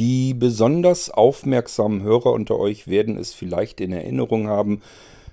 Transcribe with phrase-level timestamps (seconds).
[0.00, 4.80] Die besonders aufmerksamen Hörer unter euch werden es vielleicht in Erinnerung haben.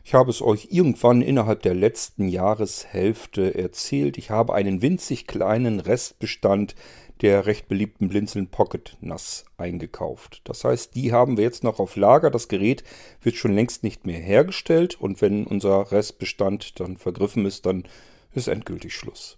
[0.04, 4.18] Ich habe es euch irgendwann innerhalb der letzten Jahreshälfte erzählt.
[4.18, 6.76] Ich habe einen winzig kleinen Restbestand
[7.22, 10.42] der recht beliebten Blinzeln Pocket NAS eingekauft.
[10.44, 12.30] Das heißt, die haben wir jetzt noch auf Lager.
[12.30, 12.84] Das Gerät
[13.22, 17.86] wird schon längst nicht mehr hergestellt und wenn unser Restbestand dann vergriffen ist, dann
[18.34, 19.38] ist endgültig Schluss.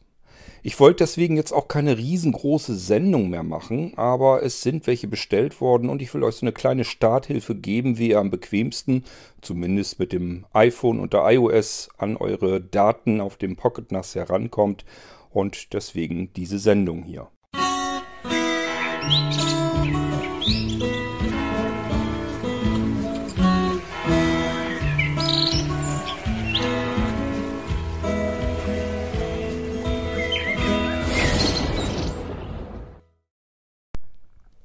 [0.62, 5.62] Ich wollte deswegen jetzt auch keine riesengroße Sendung mehr machen, aber es sind welche bestellt
[5.62, 9.06] worden und ich will euch so eine kleine Starthilfe geben, wie ihr am bequemsten,
[9.42, 14.84] zumindest mit dem iPhone und der iOS, an eure Daten auf dem Pocket NAS herankommt
[15.30, 17.30] und deswegen diese Sendung hier.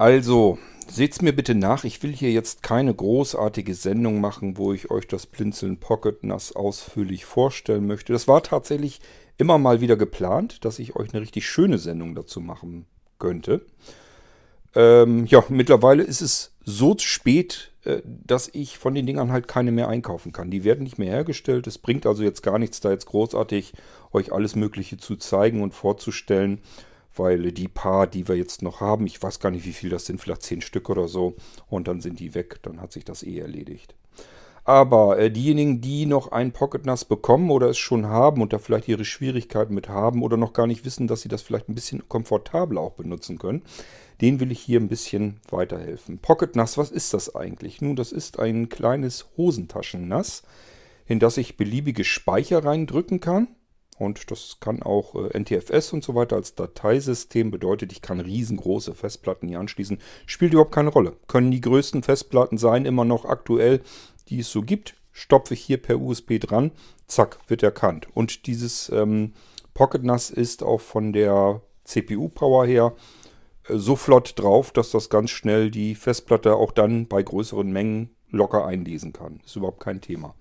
[0.04, 4.91] Also, seht's mir bitte nach, ich will hier jetzt keine großartige Sendung machen, wo ich
[4.91, 8.12] euch das Blinzeln Pocket NAS ausführlich vorstellen möchte.
[8.12, 9.00] Das war tatsächlich
[9.38, 12.84] immer mal wieder geplant, dass ich euch eine richtig schöne Sendung dazu machen
[13.19, 13.64] könnte.
[14.75, 19.72] Ähm, ja, mittlerweile ist es so spät, äh, dass ich von den Dingern halt keine
[19.72, 20.50] mehr einkaufen kann.
[20.50, 21.66] Die werden nicht mehr hergestellt.
[21.66, 23.72] Es bringt also jetzt gar nichts, da jetzt großartig
[24.12, 26.60] euch alles Mögliche zu zeigen und vorzustellen,
[27.16, 30.06] weil die paar, die wir jetzt noch haben, ich weiß gar nicht, wie viel das
[30.06, 31.34] sind, vielleicht zehn Stück oder so,
[31.68, 33.94] und dann sind die weg, dann hat sich das eh erledigt.
[34.64, 38.58] Aber äh, diejenigen, die noch ein Pocket NAS bekommen oder es schon haben und da
[38.58, 41.74] vielleicht ihre Schwierigkeiten mit haben oder noch gar nicht wissen, dass sie das vielleicht ein
[41.74, 43.62] bisschen komfortabler auch benutzen können,
[44.22, 46.18] den will ich hier ein bisschen weiterhelfen.
[46.18, 47.82] Pocket NAS, was ist das eigentlich?
[47.82, 50.44] Nun, das ist ein kleines Hosentaschen-NAS,
[51.06, 53.48] in das ich beliebige Speicher reindrücken kann.
[53.98, 57.50] Und das kann auch äh, NTFS und so weiter als Dateisystem.
[57.50, 59.98] Bedeutet, ich kann riesengroße Festplatten hier anschließen.
[60.27, 61.17] Spielt überhaupt keine Rolle.
[61.28, 63.81] Können die größten Festplatten sein, immer noch aktuell,
[64.28, 64.95] die es so gibt.
[65.12, 66.72] Stopfe ich hier per USB dran.
[67.06, 68.09] Zack, wird erkannt.
[68.15, 69.34] Und dieses ähm,
[69.75, 72.94] Pocket NAS ist auch von der CPU-Power her
[73.69, 78.10] äh, so flott drauf, dass das ganz schnell die Festplatte auch dann bei größeren Mengen
[78.31, 79.41] locker einlesen kann.
[79.44, 80.34] Ist überhaupt kein Thema.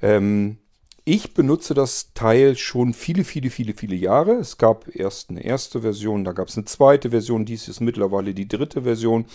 [0.00, 0.58] Ähm,
[1.06, 4.32] ich benutze das Teil schon viele, viele, viele, viele Jahre.
[4.32, 8.32] Es gab erst eine erste Version, da gab es eine zweite Version, dies ist mittlerweile
[8.32, 9.26] die dritte Version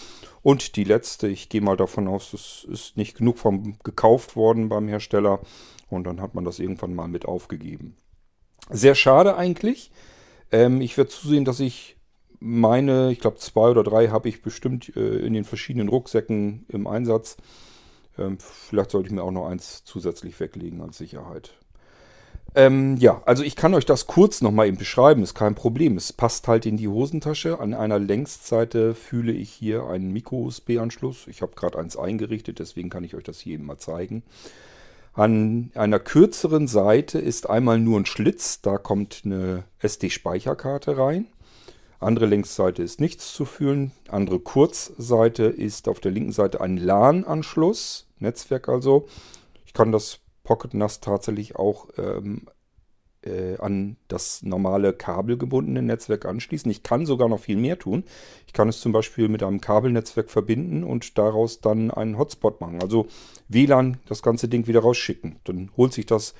[0.41, 1.28] und die letzte.
[1.28, 5.41] Ich gehe mal davon aus, das ist nicht genug vom gekauft worden beim Hersteller
[5.90, 7.96] und dann hat man das irgendwann mal mit aufgegeben.
[8.72, 9.91] Sehr schade eigentlich.
[10.52, 11.97] Ähm, ich werde zusehen, dass ich
[12.40, 16.88] meine, ich glaube zwei oder drei habe ich bestimmt äh, in den verschiedenen Rucksäcken im
[16.88, 17.38] Einsatz.
[18.19, 21.53] Ähm, vielleicht sollte ich mir auch noch eins zusätzlich weglegen als Sicherheit.
[22.56, 25.97] Ähm, ja, also ich kann euch das kurz nochmal eben beschreiben, ist kein Problem.
[25.97, 27.59] Es passt halt in die Hosentasche.
[27.59, 31.28] An einer Längsseite fühle ich hier einen Micro-USB-Anschluss.
[31.28, 34.24] Ich habe gerade eins eingerichtet, deswegen kann ich euch das hier eben mal zeigen.
[35.13, 41.28] An einer kürzeren Seite ist einmal nur ein Schlitz, da kommt eine SD-Speicherkarte rein.
[42.00, 43.91] Andere Längsseite ist nichts zu fühlen.
[44.08, 49.07] Andere Kurzseite ist auf der linken Seite ein LAN-Anschluss, Netzwerk also.
[49.66, 52.47] Ich kann das Pocket NAS tatsächlich auch ähm,
[53.22, 56.72] äh, an das normale kabelgebundene Netzwerk anschließen.
[56.72, 58.03] Ich kann sogar noch viel mehr tun.
[58.47, 62.81] Ich kann es zum Beispiel mit einem Kabelnetzwerk verbinden und daraus dann einen Hotspot machen.
[62.81, 63.08] Also
[63.47, 65.40] WLAN das ganze Ding wieder rausschicken.
[65.44, 66.34] Dann holt sich das,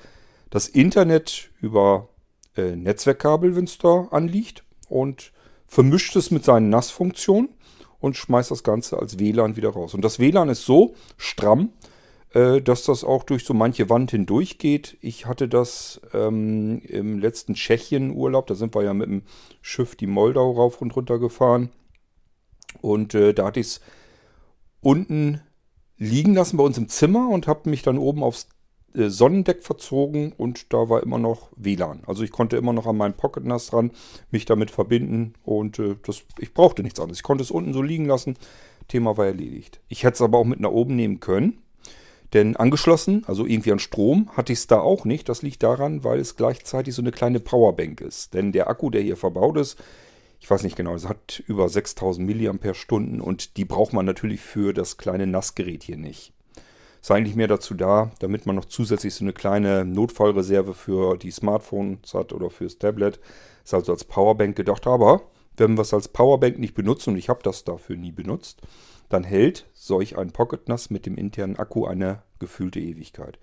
[0.48, 2.08] das Internet über
[2.56, 5.32] äh, Netzwerkkabel, wenn es da anliegt und
[5.66, 7.50] vermischt es mit seinen NAS-Funktionen
[8.00, 9.94] und schmeißt das Ganze als WLAN wieder raus.
[9.94, 11.70] Und das WLAN ist so stramm,
[12.32, 14.96] äh, dass das auch durch so manche Wand hindurch geht.
[15.00, 19.22] Ich hatte das ähm, im letzten Tschechien-Urlaub, da sind wir ja mit dem
[19.62, 21.70] Schiff die Moldau rauf und runter gefahren.
[22.80, 23.80] Und äh, da hatte ich es
[24.80, 25.40] unten
[25.96, 28.48] liegen lassen bei uns im Zimmer und habe mich dann oben aufs
[28.94, 32.02] Sonnendeck verzogen und da war immer noch WLAN.
[32.06, 33.92] Also ich konnte immer noch an meinen Pocket NAS dran,
[34.30, 37.18] mich damit verbinden und äh, das, ich brauchte nichts anderes.
[37.18, 38.36] Ich konnte es unten so liegen lassen,
[38.88, 39.80] Thema war erledigt.
[39.88, 41.62] Ich hätte es aber auch mit nach oben nehmen können,
[42.32, 45.28] denn angeschlossen, also irgendwie an Strom, hatte ich es da auch nicht.
[45.28, 48.34] Das liegt daran, weil es gleichzeitig so eine kleine Powerbank ist.
[48.34, 49.78] Denn der Akku, der hier verbaut ist,
[50.40, 54.72] ich weiß nicht genau, es hat über 6000 mAh und die braucht man natürlich für
[54.72, 56.32] das kleine NAS-Gerät hier nicht.
[57.00, 61.30] Ist eigentlich mehr dazu da, damit man noch zusätzlich so eine kleine Notfallreserve für die
[61.30, 63.20] Smartphones hat oder fürs Tablet.
[63.64, 65.22] Ist also als Powerbank gedacht, aber
[65.56, 68.60] wenn wir es als Powerbank nicht benutzen, und ich habe das dafür nie benutzt,
[69.08, 73.38] dann hält solch ein Pocket NAS mit dem internen Akku eine gefühlte Ewigkeit.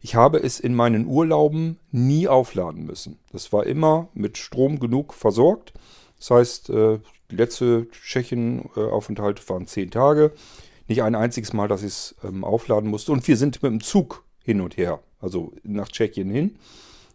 [0.00, 3.18] Ich habe es in meinen Urlauben nie aufladen müssen.
[3.30, 5.72] Das war immer mit Strom genug versorgt.
[6.18, 6.98] Das heißt, äh,
[7.30, 10.32] die letzte Tschechien-Aufenthalt waren zehn Tage.
[10.88, 13.12] Nicht ein einziges Mal, dass ich es ähm, aufladen musste.
[13.12, 15.00] Und wir sind mit dem Zug hin und her.
[15.20, 16.56] Also nach Tschechien hin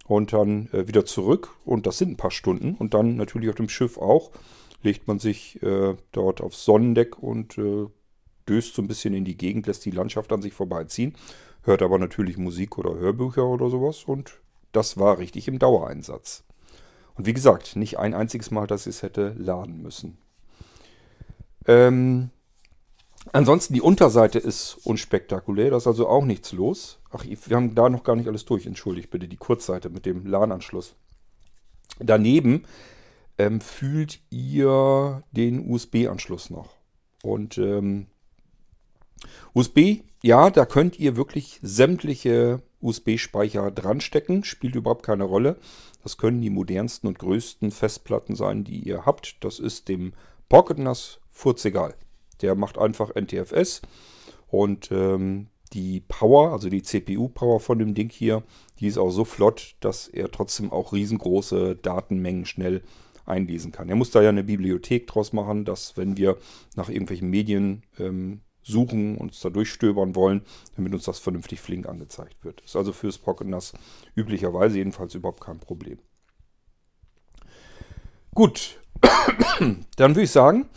[0.08, 1.56] und dann äh, wieder zurück.
[1.66, 2.76] Und das sind ein paar Stunden.
[2.76, 4.32] Und dann natürlich auf dem Schiff auch.
[4.84, 7.88] Legt man sich äh, dort aufs Sonnendeck und äh,
[8.48, 11.16] döst so ein bisschen in die Gegend, lässt die Landschaft an sich vorbeiziehen.
[11.64, 14.04] Hört aber natürlich Musik oder Hörbücher oder sowas.
[14.06, 14.40] Und
[14.72, 16.44] das war richtig im Dauereinsatz.
[17.16, 20.18] Und wie gesagt, nicht ein einziges Mal, dass ich es hätte laden müssen.
[21.66, 22.30] Ähm,
[23.34, 27.00] ansonsten die Unterseite ist unspektakulär, da ist also auch nichts los.
[27.12, 30.26] Ach, wir haben da noch gar nicht alles durch, entschuldigt bitte, die Kurzseite mit dem
[30.26, 30.96] LAN-Anschluss.
[32.00, 32.66] Daneben
[33.38, 36.76] ähm, fühlt ihr den USB-Anschluss noch.
[37.24, 38.08] Und ähm,
[39.54, 45.58] USB, ja, da könnt ihr wirklich sämtliche USB-Speicher dran stecken, spielt überhaupt keine Rolle.
[46.04, 49.44] Das können die modernsten und größten Festplatten sein, die ihr habt.
[49.44, 50.14] Das ist dem
[50.48, 51.96] Pocket NAS furzegal.
[52.42, 53.82] Der macht einfach NTFS
[54.48, 58.44] und ähm, die Power, also die CPU-Power von dem Ding hier,
[58.80, 62.84] die ist auch so flott, dass er trotzdem auch riesengroße Datenmengen schnell
[63.26, 63.90] einlesen kann.
[63.90, 66.38] Er muss da ja eine Bibliothek draus machen, dass wenn wir
[66.76, 70.42] nach irgendwelchen Medien ähm, suchen, uns da durchstöbern wollen,
[70.76, 72.62] damit uns das vernünftig flink angezeigt wird.
[72.62, 73.74] Ist also fürs Pocket NAS
[74.16, 76.00] üblicherweise jedenfalls überhaupt kein Problem.
[78.34, 78.80] Gut,
[79.60, 80.70] dann würde ich sagen,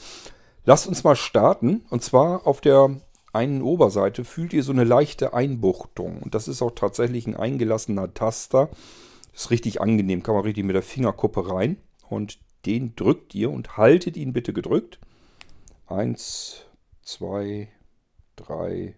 [0.71, 1.85] lasst uns mal starten.
[1.91, 3.01] Und zwar auf der
[3.33, 6.23] einen Oberseite fühlt ihr so eine leichte Einbuchtung.
[6.23, 8.71] Und das ist auch tatsächlich ein eingelassener Taster.
[9.35, 11.77] Ist richtig angenehm, kann man richtig mit der Fingerkuppe rein.
[12.09, 15.01] Und den drückt ihr und haltet ihn bitte gedrückt.
[15.89, 16.63] Eins,
[17.03, 17.67] zwei,
[18.37, 18.95] drei,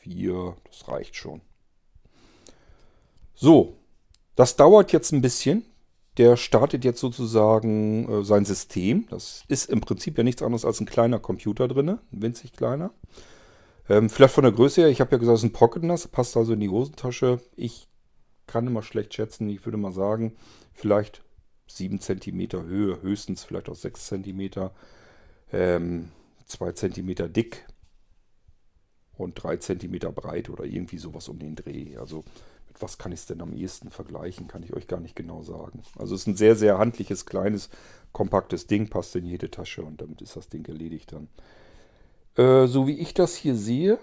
[0.00, 1.40] vier, das reicht schon.
[3.36, 3.76] So,
[4.34, 5.64] das dauert jetzt ein bisschen.
[6.18, 9.06] Der startet jetzt sozusagen äh, sein System.
[9.10, 12.92] Das ist im Prinzip ja nichts anderes als ein kleiner Computer drin, winzig kleiner.
[13.88, 16.08] Ähm, vielleicht von der Größe her, ich habe ja gesagt, es ist ein Pocket NAS,
[16.08, 17.40] passt also in die Hosentasche.
[17.54, 17.88] Ich
[18.46, 20.36] kann immer schlecht schätzen, ich würde mal sagen,
[20.72, 21.22] vielleicht
[21.68, 24.70] 7 cm Höhe, höchstens vielleicht auch 6 cm,
[25.52, 26.10] ähm,
[26.46, 27.66] 2 cm dick
[29.16, 31.96] und 3 cm breit oder irgendwie sowas um den Dreh.
[31.96, 32.24] Also
[32.76, 35.42] mit was kann ich es denn am ehesten vergleichen, kann ich euch gar nicht genau
[35.42, 35.82] sagen.
[35.98, 37.70] Also es ist ein sehr, sehr handliches, kleines,
[38.12, 41.28] kompaktes Ding, passt in jede Tasche und damit ist das Ding erledigt dann.
[42.36, 43.98] Äh, so wie ich das hier sehe,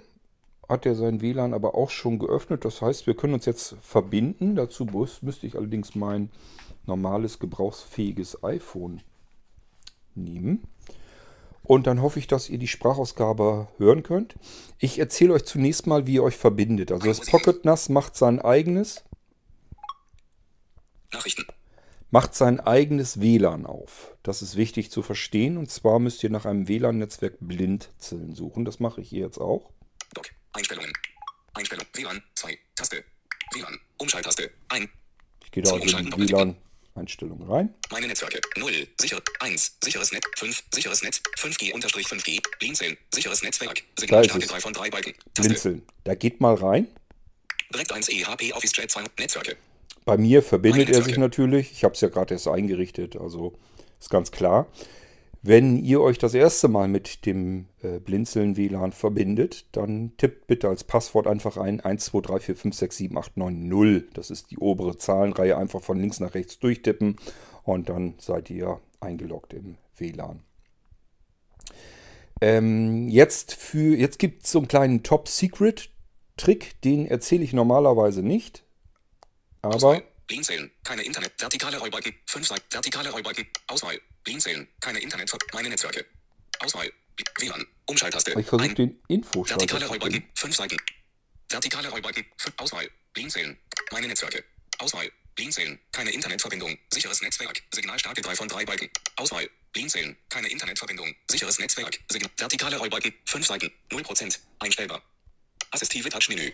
[0.68, 2.66] hat er sein WLAN aber auch schon geöffnet.
[2.66, 4.56] Das heißt, wir können uns jetzt verbinden.
[4.56, 4.86] Dazu
[5.22, 6.30] müsste ich allerdings mein
[6.86, 9.02] normales, gebrauchsfähiges iPhone
[10.16, 10.64] nehmen.
[11.65, 14.36] Und dann hoffe ich, dass ihr die Sprachausgabe hören könnt.
[14.80, 16.92] Ich erzähle euch zunächst mal, wie ihr euch verbindet.
[16.92, 19.04] Also das Pocket NAS macht sein eigenes.
[21.13, 21.45] Nachrichten.
[22.12, 24.15] Macht sein eigenes WLAN auf.
[24.24, 25.57] Das ist wichtig zu verstehen.
[25.57, 28.66] Und zwar müsst ihr nach einem WLAN-Netzwerk Blindzellen suchen.
[28.66, 29.71] Das mache ich hier jetzt auch.
[30.13, 30.30] Doc.
[30.51, 30.92] Einstellungen.
[31.54, 31.86] Einstellung.
[31.94, 32.57] WLAN 2.
[32.75, 33.04] Taste.
[33.54, 33.80] WLAN.
[33.98, 34.51] Umschalttaste.
[34.68, 34.89] Ein.
[35.45, 36.57] Ich gehe da in die WLAN.
[36.95, 37.74] Einstellungen rein.
[37.92, 43.42] Meine Netzwerke 0, sicher, 1, sicheres Netz, 5, sicheres Netz, 5G unterstrich 5G, Blinzeln, sicheres
[43.44, 45.13] Netzwerk, Signalstärke 3 von 3 Balken.
[45.36, 45.81] Blinzeln.
[46.04, 46.88] Da geht mal rein.
[47.74, 49.57] Direkt 1 EHP Office Chat 2 Netzwerke.
[50.06, 51.72] Bei mir verbindet er sich natürlich.
[51.72, 53.57] Ich habe es ja gerade erst eingerichtet, also
[54.00, 54.68] ist ganz klar.
[55.45, 60.69] Wenn ihr euch das erste Mal mit dem äh, Blinzeln WLAN verbindet, dann tippt bitte
[60.69, 64.06] als Passwort einfach ein 12345678990.
[64.14, 65.57] Das ist die obere Zahlenreihe.
[65.57, 67.18] Einfach von links nach rechts durchtippen
[67.64, 70.44] und dann seid ihr eingeloggt im WLAN.
[72.40, 78.64] Ähm, jetzt jetzt gibt es so einen kleinen Top-Secret-Trick, den erzähle ich normalerweise nicht.
[79.62, 80.02] Aber.
[80.33, 84.68] Blinzeln, keine Internet, vertikale Rollbalken, 5 Seiten, vertikale Rollbalken, Auswahl, Blinzeln.
[84.80, 85.31] Keine Internet.
[85.54, 86.06] Meine Netzwerke.
[86.59, 86.92] Auswahl.
[87.37, 87.68] WLAN.
[87.85, 88.33] Umschalttaste.
[88.40, 90.23] Ich versuche den info Vertikale Rollbalken.
[90.35, 90.78] Fünf Seiten.
[91.49, 92.25] Vertikale Rollbalken.
[92.57, 92.90] Auswahl.
[93.13, 93.57] Blinzeln.
[93.92, 94.44] Meine Netzwerke.
[94.80, 95.11] Auswahl.
[95.35, 95.80] Blinzeln.
[95.92, 96.75] Keine Internetverbindung.
[96.92, 97.61] Sicheres Netzwerk.
[97.71, 98.90] Signalstärke 3 von 3 Balken.
[99.18, 99.47] Auswahl.
[99.71, 100.18] Blinzeln.
[100.30, 101.13] Keine Internetverbindung.
[101.30, 101.99] Sicheres Netzwerk.
[102.09, 103.13] Signal Vertikale Rollbalken.
[103.25, 103.71] 5 Seiten.
[103.92, 104.40] 0%.
[104.59, 105.04] Einstellbar.
[105.71, 106.52] Assistive Touchmenü.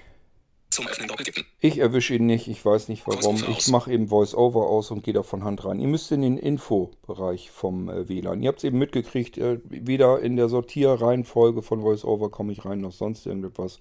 [0.79, 1.43] Zum Öffnen doppeltippen.
[1.59, 3.36] Ich erwische ihn nicht, ich weiß nicht warum.
[3.50, 5.81] Ich mache eben VoiceOver aus und gehe da von Hand rein.
[5.81, 8.41] Ihr müsst in den Infobereich vom äh, WLAN.
[8.41, 12.79] Ihr habt es eben mitgekriegt, äh, weder in der Sortierreihenfolge von VoiceOver komme ich rein
[12.79, 13.79] noch sonst irgendetwas.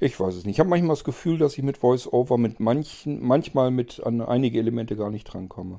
[0.00, 0.56] Ich weiß es nicht.
[0.56, 4.58] Ich habe manchmal das Gefühl, dass ich mit VoiceOver mit manchen, manchmal mit an einige
[4.58, 5.78] Elemente gar nicht drankomme.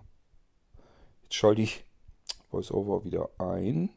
[1.23, 1.83] Jetzt schalte ich
[2.49, 3.89] VoiceOver wieder ein.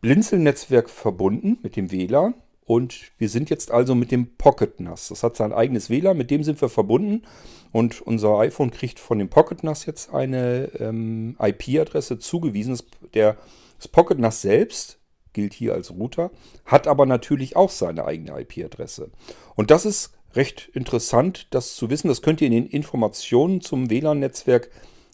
[0.01, 2.33] Blinzeln-Netzwerk verbunden, mit dem WLAN.
[2.65, 5.09] Und wir sind jetzt also mit dem Pocket NAS.
[5.09, 7.27] Das hat sein eigenes WLAN, mit dem sind wir verbunden.
[7.71, 12.73] Und unser iPhone kriegt von dem Pocket NAS jetzt eine ähm, IP-Adresse zugewiesen.
[12.73, 13.37] Das, der,
[13.77, 14.98] das Pocket NAS selbst
[15.39, 16.33] gilt hier als Router,
[16.65, 19.13] hat aber natürlich auch seine eigene IP-Adresse.
[19.55, 22.09] Und das ist recht interessant, das zu wissen.
[22.09, 24.69] Das könnt ihr in den Informationen zum WLAN-Netzwerk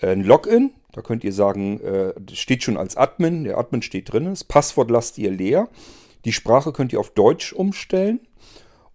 [0.00, 0.74] äh, ein Login.
[0.92, 3.44] Da könnt ihr sagen, äh, steht schon als Admin.
[3.44, 4.24] Der Admin steht drin.
[4.26, 5.68] Das Passwort lasst ihr leer.
[6.24, 8.20] Die Sprache könnt ihr auf Deutsch umstellen.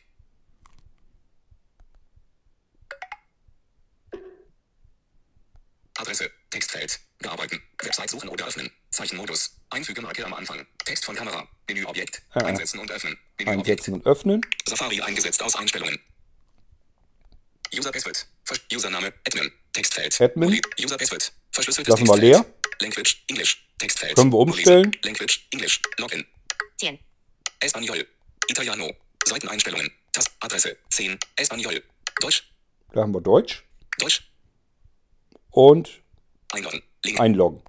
[5.99, 6.31] Adresse.
[6.51, 7.01] Textfeld.
[7.19, 7.61] Bearbeiten.
[7.83, 8.71] Website suchen oder öffnen.
[8.91, 9.57] Zeichenmodus.
[9.71, 10.65] Einfügen Marke am Anfang.
[10.85, 11.47] Text von Kamera.
[11.69, 12.23] Menüobjekt.
[12.31, 12.41] Ah.
[12.45, 13.19] Einsetzen und öffnen.
[13.39, 13.69] Menüobjekt.
[13.69, 14.41] Einsetzen und öffnen.
[14.67, 15.99] Safari eingesetzt aus Einstellungen.
[17.77, 18.27] User Password.
[18.45, 19.13] Versch Username.
[19.27, 19.51] Admin.
[19.73, 20.21] Textfeld.
[20.21, 20.61] Admin.
[20.81, 21.33] User Password.
[21.51, 22.47] Verschlüsseltes Lassen wir Textfeld.
[22.47, 22.55] leer.
[22.81, 23.25] Language.
[23.29, 23.69] Englisch.
[23.79, 24.15] Textfeld.
[24.17, 24.97] Können wir umstellen.
[25.03, 25.49] Language.
[25.53, 25.81] Englisch.
[25.99, 26.25] Login.
[26.81, 26.99] 10.
[27.61, 28.07] Espanol.
[28.49, 28.93] Italiano.
[29.27, 29.91] Seiteneinstellungen.
[30.13, 30.31] Tast.
[30.41, 30.77] Adresse.
[30.91, 31.19] 10.
[31.37, 31.83] Espanol.
[32.21, 32.45] Deutsch.
[32.93, 33.65] Da haben wir Deutsch.
[33.99, 34.23] Deutsch.
[35.51, 36.03] Und
[36.53, 36.83] Einloggen.
[37.05, 37.21] Link.
[37.21, 37.63] einloggen.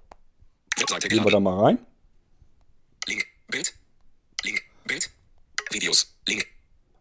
[0.76, 1.44] Webseite Gehen wir geladen.
[1.44, 1.78] da mal rein.
[3.06, 3.26] Link.
[3.48, 3.74] Bild.
[4.44, 4.62] Link.
[4.86, 5.10] Bild.
[5.70, 6.14] Videos.
[6.28, 6.46] Link.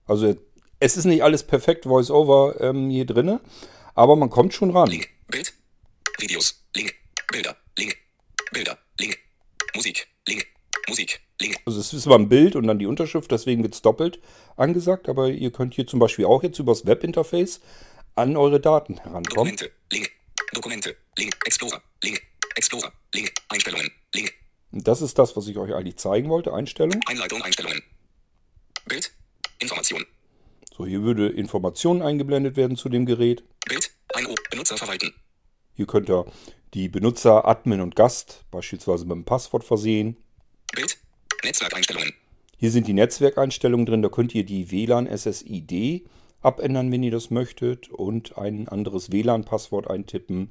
[0.05, 0.35] Also
[0.79, 3.41] es ist nicht alles perfekt Voice-Over ähm, hier drinne,
[3.95, 4.89] aber man kommt schon ran.
[4.89, 5.09] Link.
[5.27, 5.53] Bild.
[6.19, 6.63] Videos.
[6.75, 6.93] Link.
[7.31, 7.55] Bilder.
[7.77, 7.97] Link.
[8.51, 8.77] Bilder.
[8.99, 9.17] Link.
[9.75, 10.07] Musik.
[10.27, 10.45] Link.
[10.87, 11.21] Musik.
[11.41, 11.57] Link.
[11.65, 14.19] Also es ist zwar ein Bild und dann die Unterschrift, deswegen wird es doppelt
[14.57, 17.61] angesagt, aber ihr könnt hier zum Beispiel auch jetzt übers Webinterface
[18.15, 19.55] an eure Daten herankommen.
[19.55, 19.71] Dokumente.
[19.91, 20.11] Link.
[20.53, 20.95] Dokumente.
[21.17, 21.35] Link.
[21.45, 21.81] Explorer.
[22.03, 22.21] Link.
[22.55, 22.91] Explorer.
[23.13, 23.31] Link.
[23.49, 23.91] Einstellungen.
[24.13, 24.33] Link.
[24.71, 26.99] Das ist das, was ich euch eigentlich zeigen wollte, Einstellung.
[27.07, 27.41] Einleitung.
[27.41, 27.81] Einstellungen.
[28.85, 29.11] Bild.
[29.59, 30.05] Information.
[30.75, 33.43] So, hier würde Informationen eingeblendet werden zu dem Gerät.
[33.67, 33.91] Bild.
[34.13, 34.35] 1 O.
[34.49, 35.13] Benutzer verwalten.
[35.75, 36.25] Hier könnt ihr
[36.73, 40.17] die Benutzer, Admin und Gast beispielsweise mit einem Passwort versehen.
[40.73, 40.97] Bild.
[41.43, 42.13] Netzwerkeinstellungen.
[42.57, 46.05] Hier sind die Netzwerkeinstellungen drin, da könnt ihr die WLAN SSID
[46.41, 50.49] abändern, wenn ihr das möchtet und ein anderes WLAN-Passwort eintippen.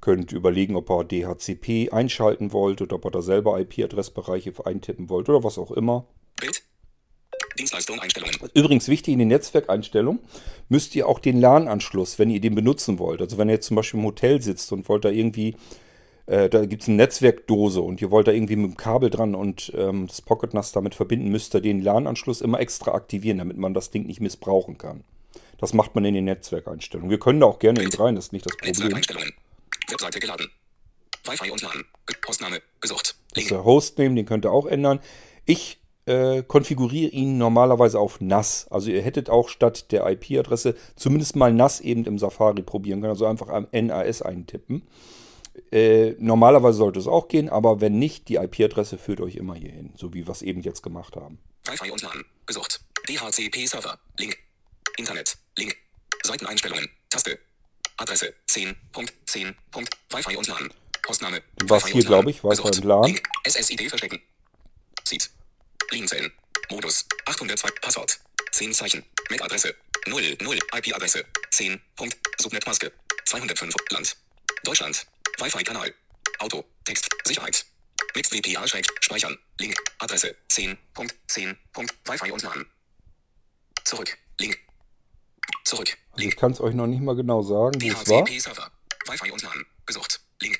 [0.00, 5.28] Könnt überlegen, ob ihr DHCP einschalten wollt oder ob ihr da selber IP-Adressbereiche eintippen wollt
[5.28, 6.06] oder was auch immer.
[6.38, 6.62] Bild.
[7.58, 8.00] Dienstleistung.
[8.00, 8.34] Einstellungen.
[8.54, 10.20] Übrigens wichtig in den Netzwerkeinstellungen
[10.68, 13.20] müsst ihr auch den LAN-Anschluss, wenn ihr den benutzen wollt.
[13.20, 15.56] Also wenn ihr jetzt zum Beispiel im Hotel sitzt und wollt da irgendwie,
[16.26, 19.34] äh, da gibt es eine Netzwerkdose und ihr wollt da irgendwie mit dem Kabel dran
[19.34, 23.56] und ähm, das Pocket NAS damit verbinden, müsst ihr den LAN-Anschluss immer extra aktivieren, damit
[23.56, 25.04] man das Ding nicht missbrauchen kann.
[25.58, 27.10] Das macht man in den Netzwerkeinstellungen.
[27.10, 28.70] Wir können da auch gerne mit rein, das ist nicht das Problem.
[28.70, 29.32] Netzwerkeinstellungen.
[29.88, 30.50] Webseite geladen.
[31.24, 31.84] Wi-Fi und LAN.
[32.20, 32.60] Postname.
[32.80, 33.02] Gesucht.
[33.02, 33.48] Das ist Link.
[33.48, 35.00] der Hostname, den könnt ihr auch ändern.
[35.46, 38.66] Ich äh, konfiguriere ihn normalerweise auf NAS.
[38.70, 43.12] Also ihr hättet auch statt der IP-Adresse zumindest mal NAS eben im Safari probieren können.
[43.12, 44.82] Also einfach am NAS eintippen.
[45.70, 49.70] Äh, normalerweise sollte es auch gehen, aber wenn nicht, die IP-Adresse führt euch immer hier
[49.70, 51.38] hin, so wie wir es eben jetzt gemacht haben.
[51.64, 52.24] Wi-Fi und LAN.
[52.46, 52.80] Gesucht.
[53.08, 53.98] DHCP-Server.
[54.18, 54.36] Link.
[54.96, 55.36] Internet.
[55.58, 55.76] Link.
[56.22, 56.88] Seiteneinstellungen.
[57.10, 57.38] Taste.
[57.96, 59.54] Adresse 10.10.
[60.10, 60.72] Wi-Fi und LAN.
[61.02, 61.42] Postname.
[61.64, 63.04] Was hier, glaube ich, Wi-Fi und LAN.
[63.04, 63.22] Link.
[63.46, 64.20] SSID verstecken.
[65.04, 65.30] Seed.
[65.90, 66.32] Linzellen.
[66.70, 67.06] Modus.
[67.26, 67.70] 802.
[67.80, 68.18] Passwort.
[68.52, 69.04] 10 Zeichen.
[69.30, 69.74] MAC-Adresse.
[70.06, 70.58] 0, 0.
[70.74, 71.24] IP-Adresse.
[71.50, 71.80] 10.
[71.96, 72.16] Punkt.
[72.38, 72.92] Subnetmaske.
[73.26, 73.74] 205.
[73.90, 74.16] Land.
[74.64, 75.06] Deutschland.
[75.38, 75.94] Wi-Fi-Kanal.
[76.38, 76.64] Auto.
[76.84, 77.08] Text.
[77.24, 77.66] Sicherheit.
[78.14, 78.86] Mixed VPA schräg.
[79.00, 79.38] Speichern.
[79.60, 79.76] Link.
[79.98, 80.36] Adresse.
[80.48, 80.78] 10.
[80.94, 81.14] Punkt.
[81.28, 81.56] 10.
[81.72, 81.94] Punkt.
[82.06, 82.66] Wi-Fi und LAN.
[83.84, 84.16] Zurück.
[84.40, 84.58] Link.
[85.64, 85.96] Zurück.
[86.12, 88.24] Also ich kann es euch noch nicht mal genau sagen, wo es war.
[88.24, 88.70] DHCP-Server.
[89.06, 89.64] Wi-Fi und LAN.
[89.86, 90.20] Gesucht.
[90.40, 90.58] Link.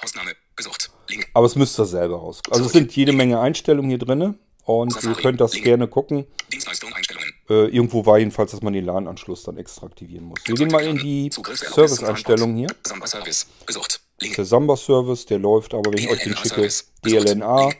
[0.00, 0.32] Postname.
[0.56, 0.90] Gesucht.
[1.08, 1.28] Link.
[1.34, 2.40] Aber es müsst ihr selber raus.
[2.50, 4.38] Also es sind jede Menge Einstellungen hier drin.
[4.64, 5.22] Und ihr Safari.
[5.22, 5.64] könnt das Link.
[5.64, 6.26] gerne gucken.
[6.52, 7.32] Dienstleistung Einstellungen.
[7.48, 10.38] Äh, irgendwo war jedenfalls, dass man den LAN-Anschluss dann extra aktivieren muss.
[10.44, 12.68] Wir gehen mal in die Service-Einstellungen hier.
[12.86, 13.46] Samba Service.
[13.66, 14.00] Gesucht.
[14.20, 14.36] Link.
[14.36, 16.68] Der Samba-Service, der läuft aber, wenn ich euch den schicke.
[17.04, 17.68] DLNA.
[17.68, 17.76] Link.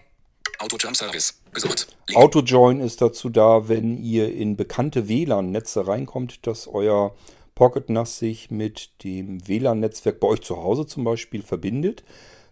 [0.61, 1.41] Auto Jump Service.
[1.55, 1.89] Gesucht.
[2.07, 2.19] Link.
[2.19, 7.15] AutoJoin ist dazu da, wenn ihr in bekannte WLAN-Netze reinkommt, dass euer
[7.55, 12.05] Pocket NAS sich mit dem WLAN-Netzwerk bei euch zu Hause zum Beispiel verbindet.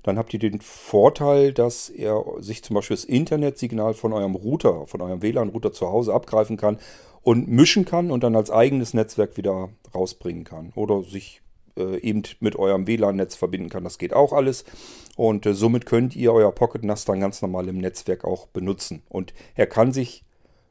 [0.02, 4.86] Dann habt ihr den Vorteil, dass er sich zum Beispiel das Internetsignal von eurem Router,
[4.86, 6.78] von eurem WLAN-Router zu Hause abgreifen kann
[7.20, 10.72] und mischen kann und dann als eigenes Netzwerk wieder rausbringen kann.
[10.76, 11.42] Oder sich
[11.78, 13.84] äh, eben mit eurem WLAN-Netz verbinden kann.
[13.84, 14.64] Das geht auch alles.
[15.16, 19.02] Und äh, somit könnt ihr euer Pocket NAS dann ganz normal im Netzwerk auch benutzen.
[19.08, 20.24] Und er kann sich,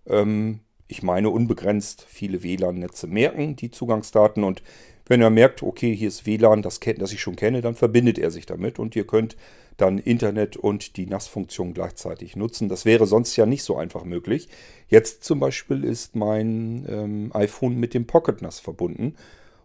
[0.06, 4.44] ähm, ich meine, unbegrenzt viele WLAN-Netze merken, die Zugangsdaten.
[4.44, 4.62] Und
[5.08, 8.32] wenn er merkt, okay, hier ist WLAN, das, das ich schon kenne, dann verbindet er
[8.32, 9.38] sich damit und ihr könnt
[9.78, 12.68] dann Internet und die NAS-Funktion gleichzeitig nutzen.
[12.68, 14.50] Das wäre sonst ja nicht so einfach möglich.
[14.90, 19.16] Jetzt zum Beispiel ist mein ähm, iPhone mit dem Pocket NAS verbunden.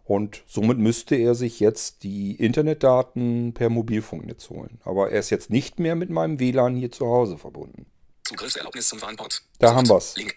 [0.04, 4.80] Und somit müsste er sich jetzt die Internetdaten per Mobilfunknetz holen.
[4.84, 7.86] Aber er ist jetzt nicht mehr mit meinem WLAN hier zu Hause verbunden.
[8.24, 9.42] Zugriffserlaubnis zum Warnport.
[9.58, 10.16] Da haben wir's.
[10.16, 10.34] Link.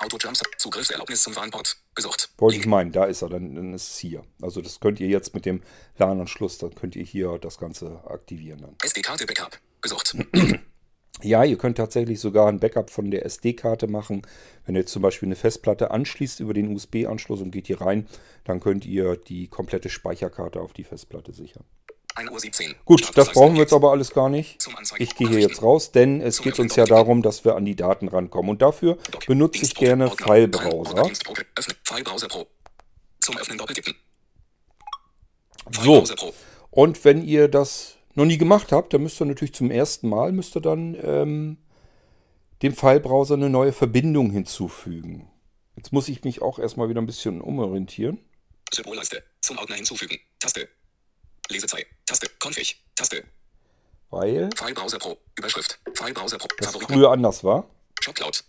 [0.00, 1.76] Auto Jump Zugriffserlaubnis zum Warnport.
[1.94, 2.30] Gesucht.
[2.38, 4.24] Wollte ich meinen, da ist er, dann, dann ist es hier.
[4.40, 5.62] Also das könnt ihr jetzt mit dem
[5.96, 8.76] LAN-Anschluss, dann könnt ihr hier das Ganze aktivieren dann.
[8.82, 9.58] SD-Karte Backup.
[9.80, 10.16] Gesucht.
[11.22, 14.22] Ja, ihr könnt tatsächlich sogar ein Backup von der SD-Karte machen.
[14.66, 18.06] Wenn ihr zum Beispiel eine Festplatte anschließt über den USB-Anschluss und geht hier rein,
[18.44, 21.64] dann könnt ihr die komplette Speicherkarte auf die Festplatte sichern.
[22.14, 22.74] 1 Uhr 17.
[22.84, 24.58] Gut, das brauchen wir jetzt aber alles gar nicht.
[24.98, 27.76] Ich gehe hier jetzt raus, denn es geht uns ja darum, dass wir an die
[27.76, 28.50] Daten rankommen.
[28.50, 30.10] Und dafür benutze ich gerne.
[30.10, 31.10] Filebrowser.
[35.70, 36.04] So,
[36.70, 40.32] und wenn ihr das noch nie gemacht habt, dann müsst ihr natürlich zum ersten Mal,
[40.32, 41.56] müsst ihr dann ähm,
[42.62, 45.30] dem Filebrowser eine neue Verbindung hinzufügen.
[45.76, 48.18] Jetzt muss ich mich auch erstmal wieder ein bisschen umorientieren.
[48.72, 49.22] Symbolleiste.
[49.40, 50.18] Zum Ordner hinzufügen.
[50.40, 50.68] Taste.
[51.48, 51.86] Lesezeit.
[52.04, 52.28] Taste.
[52.42, 52.82] Config.
[52.96, 53.22] Taste.
[54.10, 55.16] Weil Filebrowser Pro.
[55.38, 55.78] Überschrift.
[55.94, 56.48] Filebrowser Pro.
[56.58, 56.92] das Favoriten.
[56.92, 57.70] früher anders war.
[58.02, 58.44] Shopcloud.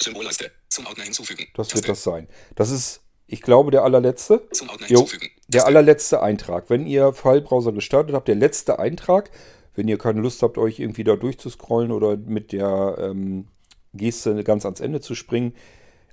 [0.00, 0.52] Symbolleiste.
[0.68, 1.48] Zum Ordner hinzufügen.
[1.54, 1.74] Das Taste.
[1.74, 2.28] wird das sein.
[2.54, 3.01] Das ist,
[3.32, 4.46] ich glaube, der allerletzte.
[4.52, 5.30] Zum Ordner Jo, hinzufügen.
[5.48, 6.68] der allerletzte Eintrag.
[6.68, 9.30] Wenn ihr Filebrowser gestartet habt, der letzte Eintrag,
[9.74, 13.48] wenn ihr keine Lust habt, euch irgendwie da durchzuscrollen oder mit der ähm,
[13.94, 15.54] Geste ganz ans Ende zu springen,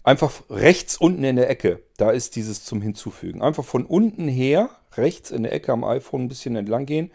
[0.03, 3.41] einfach rechts unten in der Ecke, da ist dieses zum Hinzufügen.
[3.41, 7.11] Einfach von unten her, rechts in der Ecke am iPhone ein bisschen entlang gehen.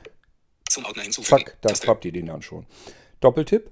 [0.68, 1.44] Zum Ordner hinzufügen.
[1.46, 1.86] Zack, da Taste.
[1.88, 2.66] habt ihr den dann schon.
[3.20, 3.70] Doppeltipp.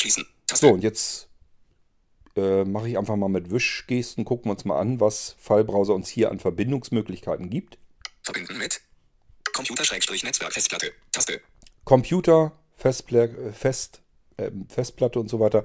[0.00, 0.24] Schließen.
[0.46, 0.66] Taste.
[0.66, 1.28] So, und jetzt
[2.36, 6.08] äh, mache ich einfach mal mit Wischgesten, gucken wir uns mal an, was Filebrowser uns
[6.08, 7.78] hier an Verbindungsmöglichkeiten gibt.
[8.22, 8.80] Verbinden mit.
[9.52, 10.92] Computer-Netzwerk Festplatte.
[11.12, 11.40] Taste.
[11.84, 14.02] Computer, Festpla äh, Fest,
[14.38, 15.64] ähm, Festplatte und so weiter.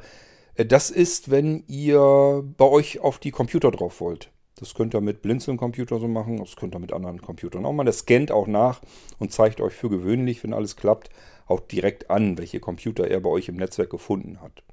[0.56, 4.32] Äh, Das ist, wenn ihr bei euch auf die Computer drauf wollt.
[4.60, 7.84] Das könnt ihr mit Blinzeln-Computer so machen, das könnt ihr mit anderen Computern auch mal.
[7.84, 8.82] Das scannt auch nach
[9.20, 11.10] und zeigt euch für gewöhnlich, wenn alles klappt,
[11.46, 14.64] auch direkt an, welche Computer er bei euch im Netzwerk gefunden hat.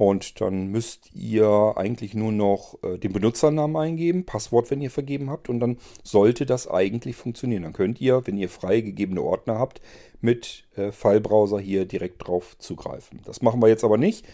[0.00, 5.28] Und dann müsst ihr eigentlich nur noch äh, den Benutzernamen eingeben, Passwort, wenn ihr vergeben
[5.28, 7.64] habt, und dann sollte das eigentlich funktionieren.
[7.64, 9.82] Dann könnt ihr, wenn ihr freigegebene Ordner habt,
[10.22, 13.20] mit äh, Filebrowser hier direkt drauf zugreifen.
[13.26, 14.24] Das machen wir jetzt aber nicht.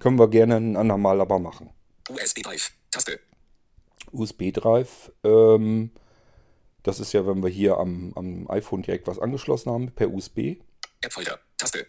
[0.00, 1.70] Können wir gerne ein andermal aber machen.
[2.10, 2.72] USB Drive.
[2.90, 3.20] Taste.
[4.10, 5.92] USB-Drive, ähm,
[6.82, 10.56] das ist ja, wenn wir hier am, am iPhone direkt was angeschlossen haben, per USB.
[11.00, 11.38] App-Folder.
[11.58, 11.86] Taste.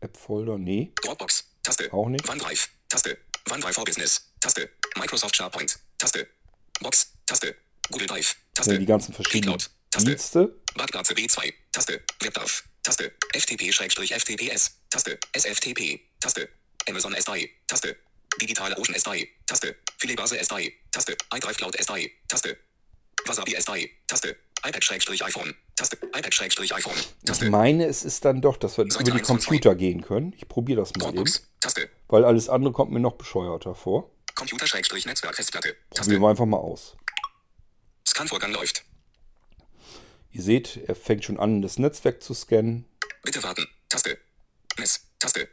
[0.00, 1.49] App-Folder, nee, Dropbox.
[1.62, 1.92] Taste.
[1.92, 2.28] auch nicht.
[2.28, 2.68] OneDrive.
[2.88, 3.18] Taste.
[3.48, 4.32] OneDrive for Business.
[4.40, 4.68] Taste.
[4.96, 5.78] Microsoft SharePoint.
[5.98, 6.26] Taste.
[6.80, 7.12] Box.
[7.26, 7.54] Taste.
[7.90, 8.36] Google Drive.
[8.54, 8.72] Taste.
[8.72, 9.70] Nee, die ganzen verschiedenen Cloud.
[9.90, 10.06] Taste.
[10.06, 10.60] Dienste.
[10.74, 11.52] Badplatz B2.
[11.72, 12.02] Taste.
[12.20, 12.62] WebDAV.
[12.82, 13.12] Taste.
[13.34, 14.70] FTP-FTPS.
[14.88, 15.18] Taste.
[15.32, 16.00] SFTP.
[16.20, 16.48] Taste.
[16.88, 17.48] Amazon S3.
[17.66, 17.96] Taste.
[18.40, 19.26] Digitale Ocean S3.
[19.46, 19.76] Taste.
[19.98, 20.72] Filibase S3.
[20.90, 21.16] Taste.
[21.34, 22.10] iDrive Cloud S3.
[22.28, 22.56] Taste.
[23.26, 23.88] Wasabi S3.
[24.06, 24.36] Taste.
[24.64, 25.54] iPad-iPhone.
[25.80, 25.96] Taste.
[25.96, 26.92] iPad-iPhone.
[26.94, 27.48] Ich Taste.
[27.48, 29.24] meine, es ist dann doch, dass wir Seite über die.
[29.24, 30.34] Computer gehen können.
[30.36, 31.48] Ich probiere das mal eben, Dropbox.
[31.60, 31.88] Taste.
[32.08, 34.10] weil alles andere kommt mir noch bescheuerter vor.
[34.34, 35.74] Computer-Netzwerk Festplatte.
[35.88, 36.02] Taste.
[36.02, 36.96] Probieren wir einfach mal aus.
[38.06, 38.84] Scanvorgang läuft.
[40.32, 42.84] Ihr seht, er fängt schon an, das Netzwerk zu scannen.
[43.22, 43.66] Bitte warten.
[43.88, 44.18] Taste.
[44.78, 45.06] Mess.
[45.18, 45.48] Taste.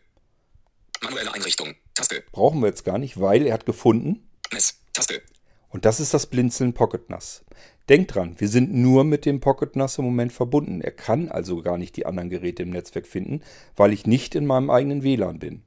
[1.02, 1.74] Manuelle Einrichtung.
[1.94, 2.24] Taste.
[2.34, 4.30] Brauchen wir jetzt gar nicht, weil er hat gefunden.
[4.52, 4.76] Mess.
[4.92, 5.22] Taste.
[5.70, 7.44] Und das ist das Blinzeln Pocket NAS.
[7.90, 10.82] Denkt dran, wir sind nur mit dem Pocket NAS im Moment verbunden.
[10.82, 13.42] Er kann also gar nicht die anderen Geräte im Netzwerk finden,
[13.76, 15.64] weil ich nicht in meinem eigenen WLAN bin.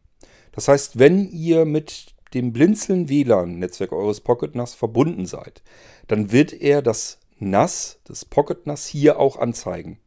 [0.53, 5.63] Das heißt, wenn ihr mit dem Blinzeln WLAN-Netzwerk eures Pocket NAS verbunden seid,
[6.09, 9.99] dann wird er das NAS, das Pocket NAS hier auch anzeigen.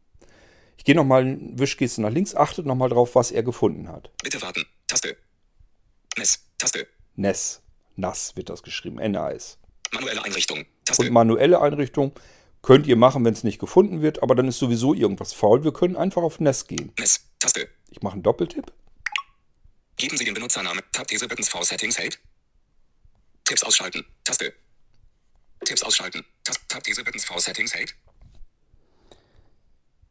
[0.78, 4.12] Ich gehe nochmal eine Wischgeste nach links, achtet nochmal drauf, was er gefunden hat.
[4.22, 4.66] Bitte warten.
[4.88, 5.16] Taste.
[6.18, 6.46] Mess.
[6.58, 6.88] Taste.
[7.16, 7.62] NAS.
[7.96, 9.58] NAS wird das geschrieben, NAS.
[9.94, 10.66] Manuelle Einrichtung.
[10.86, 11.04] Taste.
[11.04, 12.14] Und manuelle Einrichtung
[12.62, 15.64] könnt ihr machen, wenn es nicht gefunden wird, aber dann ist sowieso irgendwas faul.
[15.64, 16.92] Wir können einfach auf NES gehen.
[16.98, 17.26] Mess.
[17.40, 17.68] Taste.
[17.92, 18.72] Ich mache einen Doppeltipp.
[19.98, 20.82] Geben Sie den Benutzernamen.
[20.92, 22.18] Tab diese Buttons V Settings Help.
[23.46, 24.06] Tipps ausschalten.
[24.24, 24.54] Taste.
[25.66, 26.26] Tipps ausschalten.
[26.68, 27.92] Tab diese Buttons V Settings Help.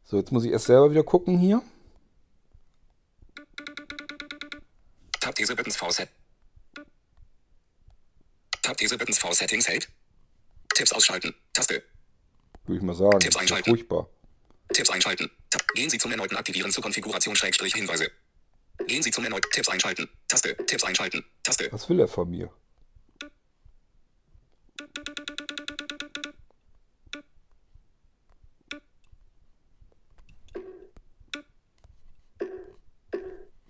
[0.04, 1.62] So, jetzt muss ich erst selber wieder gucken hier.
[5.20, 6.08] Tab diese Buttons V Set.
[8.62, 9.86] Tab diese Buttons V Settings Help.
[10.74, 11.34] Tipps ausschalten.
[11.52, 11.82] Taste.
[12.64, 13.18] Würde ich mal sagen.
[13.18, 13.70] Tipps einschalten.
[13.70, 14.08] furchtbar.
[14.72, 15.30] Tipps einschalten.
[15.50, 15.66] Tab.
[15.74, 18.10] Gehen Sie zum erneuten Aktivieren zur Konfiguration Schrägstrich Hinweise.
[18.86, 20.08] Gehen Sie zum erneuten Tipps einschalten.
[20.28, 20.56] Taste.
[20.66, 21.24] Tipps einschalten.
[21.42, 21.68] Taste.
[21.72, 22.50] Was will er von mir?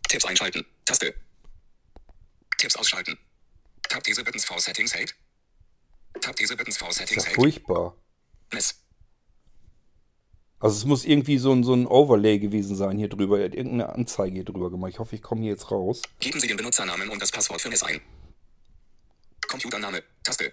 [0.08, 0.66] Tipps einschalten.
[0.84, 1.14] Taste.
[2.58, 3.18] Tipps ausschalten.
[3.92, 5.12] Tab diese Buttons V Settings Help.
[6.22, 7.94] Tab diese Buttons V Das ist ja Settings furchtbar.
[8.50, 8.74] Mess.
[10.60, 13.40] Also es muss irgendwie so ein, so ein Overlay gewesen sein hier drüber.
[13.40, 14.92] Er hat irgendeine Anzeige hier drüber gemacht.
[14.94, 16.00] Ich hoffe, ich komme hier jetzt raus.
[16.20, 18.00] Geben Sie den Benutzernamen und das Passwort für NES ein.
[19.46, 20.02] Computername.
[20.24, 20.52] Taste.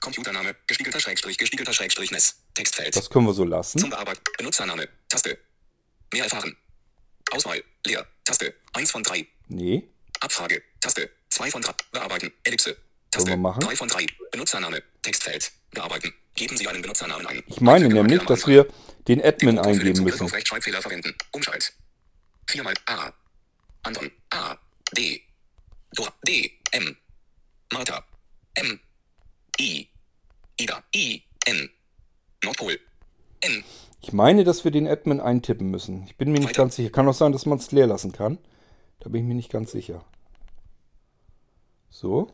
[0.00, 0.56] Computername.
[0.66, 1.36] Gespiegelter Schrägstrich.
[1.36, 2.36] Gespiegelter Schrägstrich NES.
[2.54, 2.96] Textfeld.
[2.96, 3.78] Das können wir so lassen.
[3.78, 4.22] Zum Bearbeiten.
[4.38, 4.88] Benutzername.
[5.10, 5.36] Taste.
[6.14, 6.56] Mehr erfahren.
[7.30, 7.62] Auswahl.
[7.84, 8.06] Leer.
[8.24, 8.54] Taste.
[8.72, 9.26] 1 von 3.
[9.48, 9.86] Nee.
[10.20, 10.62] Abfrage.
[10.80, 11.10] Taste.
[11.30, 11.72] 2 von 3.
[11.92, 12.32] Bearbeiten.
[12.44, 12.76] Ellipse.
[13.10, 13.28] Taste.
[13.28, 13.60] wir machen?
[13.60, 14.06] 3 von 3.
[14.32, 14.82] Benutzername.
[15.02, 15.52] Textfeld.
[15.72, 16.12] Bearbeiten.
[16.34, 17.42] Geben Sie einen Benutzernamen ein.
[17.46, 18.66] Ich meine nämlich, dass wir
[19.08, 20.24] den Admin eingeben müssen.
[20.24, 21.14] auf Rechtschreibfehler verwenden.
[21.32, 21.72] Umschalt.
[22.48, 23.10] Viermal A.
[23.82, 24.10] Anton.
[24.30, 24.56] A.
[24.96, 25.22] D.
[25.92, 26.12] Dora.
[26.26, 26.52] D.
[26.72, 26.96] M.
[27.72, 28.04] Martha.
[28.54, 28.80] M.
[29.60, 29.88] I.
[30.58, 30.82] Ida.
[30.94, 31.22] I.
[31.46, 31.70] N.
[32.44, 32.78] Nordpol.
[33.40, 33.64] N.
[34.02, 36.04] Ich meine, dass wir den Admin eintippen müssen.
[36.04, 36.62] Ich bin mir nicht Weiter.
[36.62, 36.90] ganz sicher.
[36.90, 38.38] Kann auch sein, dass man es leer lassen kann.
[39.00, 40.04] Da bin ich mir nicht ganz sicher.
[41.90, 42.32] So.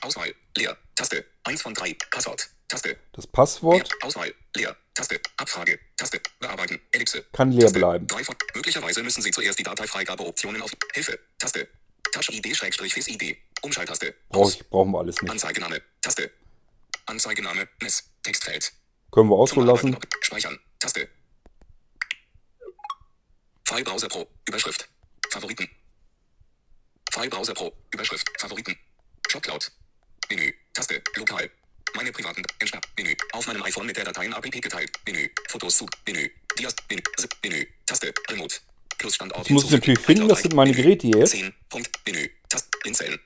[0.00, 0.34] Auswahl.
[0.56, 0.76] Leer.
[0.94, 1.24] Taste.
[1.44, 1.96] 1 von 3.
[2.10, 2.48] Passwort.
[2.68, 2.96] Taste.
[3.12, 4.06] Das Passwort Mehr.
[4.06, 4.34] Auswahl.
[4.56, 4.76] Leer.
[4.94, 5.20] Taste.
[5.36, 5.78] Abfrage.
[5.96, 6.20] Taste.
[6.38, 6.80] Bearbeiten.
[6.92, 7.24] Ellipse.
[7.32, 7.78] kann leer Taste.
[7.78, 8.06] bleiben.
[8.06, 8.34] Drei von.
[8.54, 11.18] Möglicherweise müssen Sie zuerst die Dateifreigabeoptionen auf Hilfe.
[11.38, 11.68] Taste.
[12.12, 13.36] Touch-ID Schrägstrich Face-ID.
[13.62, 14.14] Umschalttaste.
[14.30, 15.30] Brauch ich, brauchen wir alles nicht.
[15.30, 15.82] Anzeigename.
[16.00, 16.30] Taste.
[17.06, 17.68] Anzeigename.
[17.82, 18.04] NES.
[18.22, 18.72] Textfeld.
[19.10, 19.96] Können wir auch so Zum lassen.
[20.20, 20.58] Speichern.
[20.78, 21.08] Taste.
[23.66, 24.26] File Browser Pro.
[24.48, 24.88] Überschrift.
[25.30, 25.68] Favoriten.
[27.10, 27.72] File Browser Pro.
[27.92, 28.26] Überschrift.
[28.38, 28.76] Favoriten.
[29.28, 29.70] Jobcloud.
[30.30, 30.54] Menü.
[30.72, 31.02] Taste.
[31.16, 31.50] Lokal.
[31.94, 32.42] Meine privaten.
[32.60, 32.86] Entsperrt.
[32.96, 33.16] Menü.
[33.32, 34.90] Auf meinem iPhone mit der Dateien APP geteilt.
[35.06, 35.28] Menü.
[35.48, 35.86] Fotos zu.
[36.06, 36.30] Menü.
[36.58, 36.74] Dias.
[36.88, 37.02] Menü.
[37.18, 37.30] Zip.
[37.42, 37.66] Menü.
[37.86, 38.12] Taste.
[38.30, 38.56] Remote.
[38.98, 39.40] Plus Standort.
[39.40, 41.32] Das muss ich natürlich finden, das sind meine Geräte hier jetzt.
[41.32, 41.52] 10.
[41.68, 41.90] Punkt.
[42.06, 42.30] Menü.
[42.48, 42.68] Taste.
[42.82, 43.18] Blinzeln.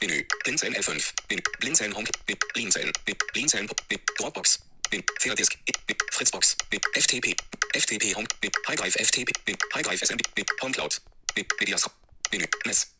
[0.00, 0.26] Menü.
[0.44, 1.12] Blinzeln L5.
[1.28, 1.42] Menü.
[1.60, 2.08] Blinzeln Home.
[2.28, 2.38] Menü.
[2.54, 2.92] Blinzeln.
[3.06, 3.18] Menü.
[3.34, 3.68] Blinzeln.
[3.90, 4.02] Menü.
[4.20, 4.58] Dropbox.
[4.92, 5.02] Menü.
[5.20, 5.58] Fairdisk.
[5.88, 5.98] Menü.
[6.12, 6.56] Fritzbox.
[6.70, 6.80] Menü.
[7.02, 7.26] FTP.
[7.74, 8.26] FTP Home.
[8.42, 8.52] Menü.
[8.68, 9.28] Highdrive FTP.
[9.46, 9.58] Menü.
[9.74, 10.20] Highdrive SMB.
[10.36, 10.46] Menü.
[10.60, 10.92] HomeCloud.
[11.36, 11.46] Menü.
[11.60, 11.86] Medias.
[12.32, 12.44] Menü.
[12.66, 12.97] NES.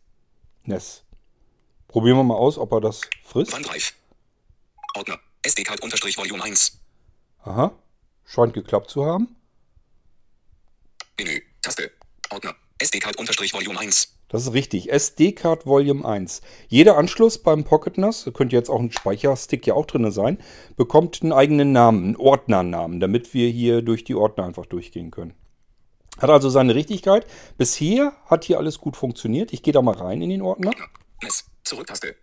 [0.69, 1.05] NES.
[1.89, 3.55] Probieren wir mal aus, ob er das frisst.
[3.55, 3.95] OneDrive.
[4.95, 5.19] Ordner.
[5.43, 6.79] SD-Card unterstrich Volume 1.
[7.45, 7.73] Aha.
[8.25, 9.37] Scheint geklappt zu haben.
[11.19, 11.41] Menü.
[11.63, 11.91] Taste.
[12.31, 12.55] Ordner.
[12.79, 14.15] SD-Card unterstrich Volume 1.
[14.29, 14.93] Das ist richtig.
[14.93, 16.43] SD-Card Volume 1.
[16.69, 20.39] Jeder Anschluss beim Pocket NAS, da könnte jetzt auch ein Speicherstick ja auch drin sein,
[20.77, 25.35] bekommt einen eigenen Namen, einen Ordnernamen, damit wir hier durch die Ordner einfach durchgehen können.
[26.19, 27.27] Hat also seine Richtigkeit.
[27.57, 29.53] Bisher hat hier alles gut funktioniert.
[29.53, 30.71] Ich gehe da mal rein in den Ordner.
[30.71, 30.89] Ordner.
[31.23, 31.45] NES.
[31.65, 32.17] Zurücktaste.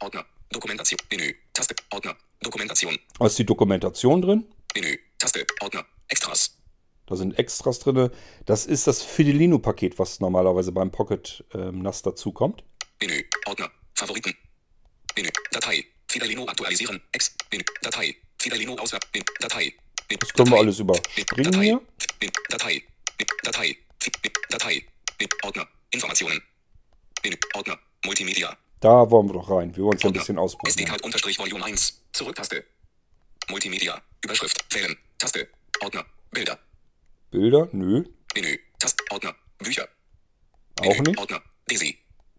[0.00, 0.24] Ordner.
[0.50, 0.98] Dokumentation.
[1.10, 1.34] Menü.
[1.52, 1.74] Taste.
[1.90, 2.16] Ordner.
[2.42, 2.96] Dokumentation.
[3.18, 4.46] Da ist die Dokumentation drin.
[4.74, 4.98] Menü.
[5.18, 5.44] Taste.
[5.60, 5.84] Ordner.
[6.08, 6.56] Extras.
[7.06, 8.10] Da sind Extras drin.
[8.46, 12.62] Das ist das Fidelino-Paket, was normalerweise beim Pocket ähm, NAS dazukommt.
[13.00, 13.24] Menü.
[13.46, 13.70] Ordner.
[13.94, 14.34] Favoriten.
[15.16, 15.30] Menü.
[15.50, 15.84] Datei.
[16.08, 17.00] Fidelino aktualisieren.
[17.12, 17.34] Ex.
[17.50, 17.64] Menü.
[17.82, 18.16] Datei.
[18.38, 19.00] Fidelino Auswahl.
[19.40, 19.74] Datei.
[20.18, 21.64] Das können wir alles überspringen Datei.
[21.64, 21.80] hier.
[22.48, 22.82] Datei.
[23.42, 23.76] Datei.
[24.48, 24.86] Datei.
[25.44, 25.68] Ordner.
[25.90, 26.42] Informationen.
[27.54, 27.78] Ordner.
[28.04, 28.56] Multimedia.
[28.80, 29.76] Da wollen wir doch rein.
[29.76, 30.78] Wir wollen es ein bisschen ausprobieren.
[30.78, 32.02] SD-Card unterstrich Volume 1.
[32.12, 32.64] Zurücktaste.
[33.50, 34.00] Multimedia.
[34.24, 34.64] Überschrift.
[34.74, 34.96] Wählen.
[35.18, 35.48] Taste.
[35.82, 36.04] Ordner.
[36.30, 36.58] Bilder.
[37.30, 37.68] Bilder?
[37.72, 38.04] Nö.
[38.34, 38.58] Menü.
[38.78, 39.04] Taste.
[39.10, 39.34] Ordner.
[39.58, 39.88] Bücher.
[40.80, 41.10] Auch Menü.
[41.10, 41.18] nicht.
[41.18, 41.42] Ordner.
[41.70, 41.98] Desi.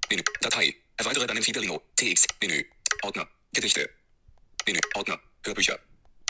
[0.10, 0.24] Menü.
[0.42, 0.76] Datei.
[0.98, 1.82] Erweitere deinen Fidelino.
[1.96, 2.26] TX.
[2.42, 2.66] Menü.
[3.04, 3.28] Ordner.
[3.54, 3.90] Gedichte.
[4.66, 4.80] Menü.
[4.96, 5.20] Ordner.
[5.46, 5.80] Hörbücher.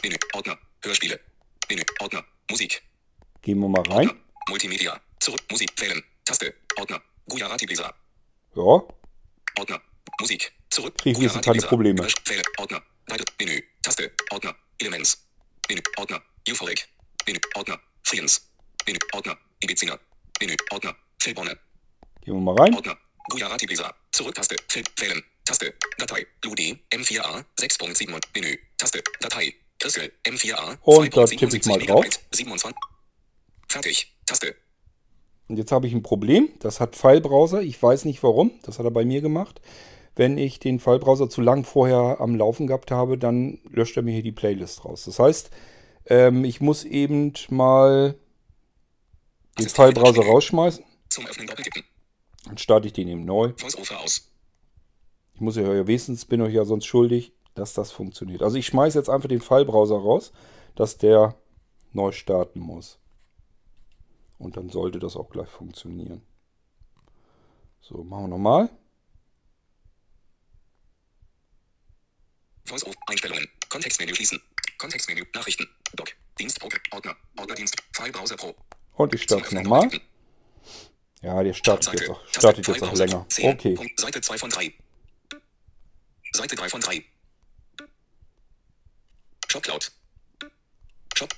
[0.04, 0.18] Menü.
[0.34, 0.60] Ordner.
[0.84, 1.20] Hörspiele.
[1.72, 1.84] Menü.
[2.02, 2.24] Ordner.
[2.50, 2.82] Musik.
[3.42, 4.08] Gehen wir mal rein.
[4.10, 4.16] Ordner.
[4.50, 5.02] Multimedia.
[5.20, 5.42] Zurück.
[5.52, 5.70] Musik.
[5.82, 6.04] Wählen.
[6.26, 6.54] Taste.
[6.78, 7.02] Ordner.
[7.30, 7.94] Gujarati Blisa.
[8.56, 8.62] Ja.
[9.60, 9.82] Ordner.
[10.20, 10.52] Musik.
[10.70, 10.98] Zurück.
[10.98, 11.68] Krieg ich jetzt Gujarati keine.
[11.70, 12.02] Probleme.
[12.02, 12.44] Lösch- Wähle.
[12.60, 12.82] Ordner.
[13.08, 13.24] Weiter.
[13.40, 13.62] Menü.
[13.82, 14.12] Taste.
[14.32, 14.56] Ordner.
[14.80, 15.18] Elements.
[15.70, 15.82] Menü.
[15.98, 16.22] Ordner.
[16.50, 16.84] Euphoric.
[17.28, 17.40] Menü.
[17.56, 17.80] Ordner.
[18.04, 18.42] Friends.
[18.88, 19.00] Menü.
[19.14, 19.38] Ordner.
[19.64, 20.00] Ibiziner.
[20.42, 20.56] Menü.
[20.72, 20.96] Ordner.
[21.24, 21.56] Filbonne.
[22.26, 22.76] Gehen wir mal rein.
[22.76, 22.98] Ordner.
[23.30, 23.94] Gujarati Blisa.
[24.12, 24.56] Zurück-Taste.
[24.70, 24.86] Film.
[25.00, 25.22] Wählen.
[25.46, 25.74] Taste.
[26.00, 26.28] Datei.
[26.44, 26.78] Ludi.
[26.92, 27.46] M4A.
[27.60, 28.14] 6.7.
[28.14, 28.58] und Menü.
[28.78, 29.02] Taste.
[29.22, 29.54] Datei.
[29.82, 30.12] Christel.
[30.24, 30.78] M4A.
[30.84, 32.78] Und da 2.77 tippe ich mal Megabyte, 27.
[33.68, 34.16] Fertig.
[34.26, 34.56] Taste.
[35.48, 36.50] Und jetzt habe ich ein Problem.
[36.60, 37.62] Das hat Filebrowser.
[37.62, 38.52] Ich weiß nicht warum.
[38.64, 39.60] Das hat er bei mir gemacht.
[40.16, 44.14] Wenn ich den Filebrowser zu lang vorher am Laufen gehabt habe, dann löscht er mir
[44.14, 45.06] hier die Playlist raus.
[45.06, 45.50] Das heißt,
[46.06, 48.16] ähm, ich muss eben mal
[49.58, 50.86] den Filebrowser rausschmeißen.
[51.10, 51.84] Zum Öffnen doppeltippen.
[52.46, 53.54] Dann starte ich den eben neu.
[53.58, 54.30] Voice-Over aus.
[55.34, 58.42] Ich muss ja wenigstens, bin euch ja sonst schuldig, dass das funktioniert.
[58.42, 60.32] Also ich schmeiße jetzt einfach den Filebrowser raus,
[60.76, 61.36] dass der
[61.92, 63.00] neu starten muss.
[64.38, 66.24] Und dann sollte das auch gleich funktionieren.
[67.82, 68.70] So, machen wir nochmal.
[72.66, 72.96] Voice-Over.
[73.08, 73.48] Einstellungen.
[73.70, 74.42] Kontextmenü schließen.
[74.78, 75.24] Kontextmenü.
[75.36, 75.68] Nachrichten.
[75.94, 76.10] Doc.
[76.40, 76.82] Dienstprogramm.
[76.92, 77.16] Ordner.
[77.38, 77.76] Ordnerdienst.
[77.94, 78.56] Filebrowser Pro.
[78.96, 79.90] Und ich starte nochmal.
[81.22, 82.12] Ja, der startet jetzt Seite.
[82.12, 82.40] auch, Taste.
[82.40, 83.26] startet jetzt auch länger.
[83.30, 83.54] 10.
[83.54, 83.94] Okay.
[83.98, 84.74] Seite 2 von 3.
[86.34, 87.04] Seite 3 von 3.
[89.52, 89.92] Shopcloud.
[91.18, 91.30] Shop.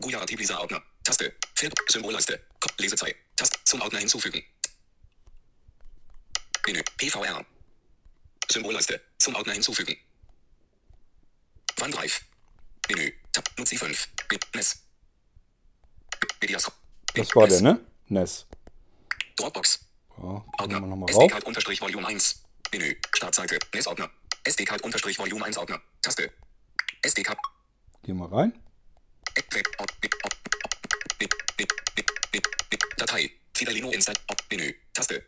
[0.00, 0.82] Gujarati Blisa Ordner.
[1.04, 1.32] Taste.
[1.54, 1.72] Film.
[1.88, 2.40] Symbolleiste.
[2.78, 3.16] Lesezeit.
[3.36, 3.58] Taste.
[3.64, 4.42] Zum Ordner hinzufügen.
[6.66, 6.82] Menü.
[6.98, 7.46] PVR.
[8.50, 9.00] Symbolleiste.
[9.18, 9.96] Zum Ordner hinzufügen.
[11.80, 12.20] OneDrive.
[12.88, 13.12] Menü.
[13.32, 13.44] Tab.
[13.56, 14.08] Nutzi 5.
[14.54, 14.82] NES.
[16.40, 16.76] Mediascope.
[17.14, 17.80] Das war der, ne?
[18.08, 18.46] NES.
[19.36, 19.78] Dropbox.
[20.18, 20.80] Ja, Ordner.
[20.80, 21.22] wir nochmal rauf.
[21.22, 22.42] SD-Card unterstrich Volume 1.
[22.72, 22.96] Menü.
[23.14, 23.58] Startseite.
[23.74, 24.10] NES-Ordner.
[24.44, 25.80] SD-Card unterstrich Volume 1 Ordner.
[26.02, 26.32] Taste.
[27.02, 27.38] SD-Card.
[28.02, 28.52] Gehen wir rein.
[32.96, 33.30] Datei.
[33.54, 34.12] Fidelino Insta.
[34.28, 34.74] Ord- Menü.
[34.92, 35.22] Taste.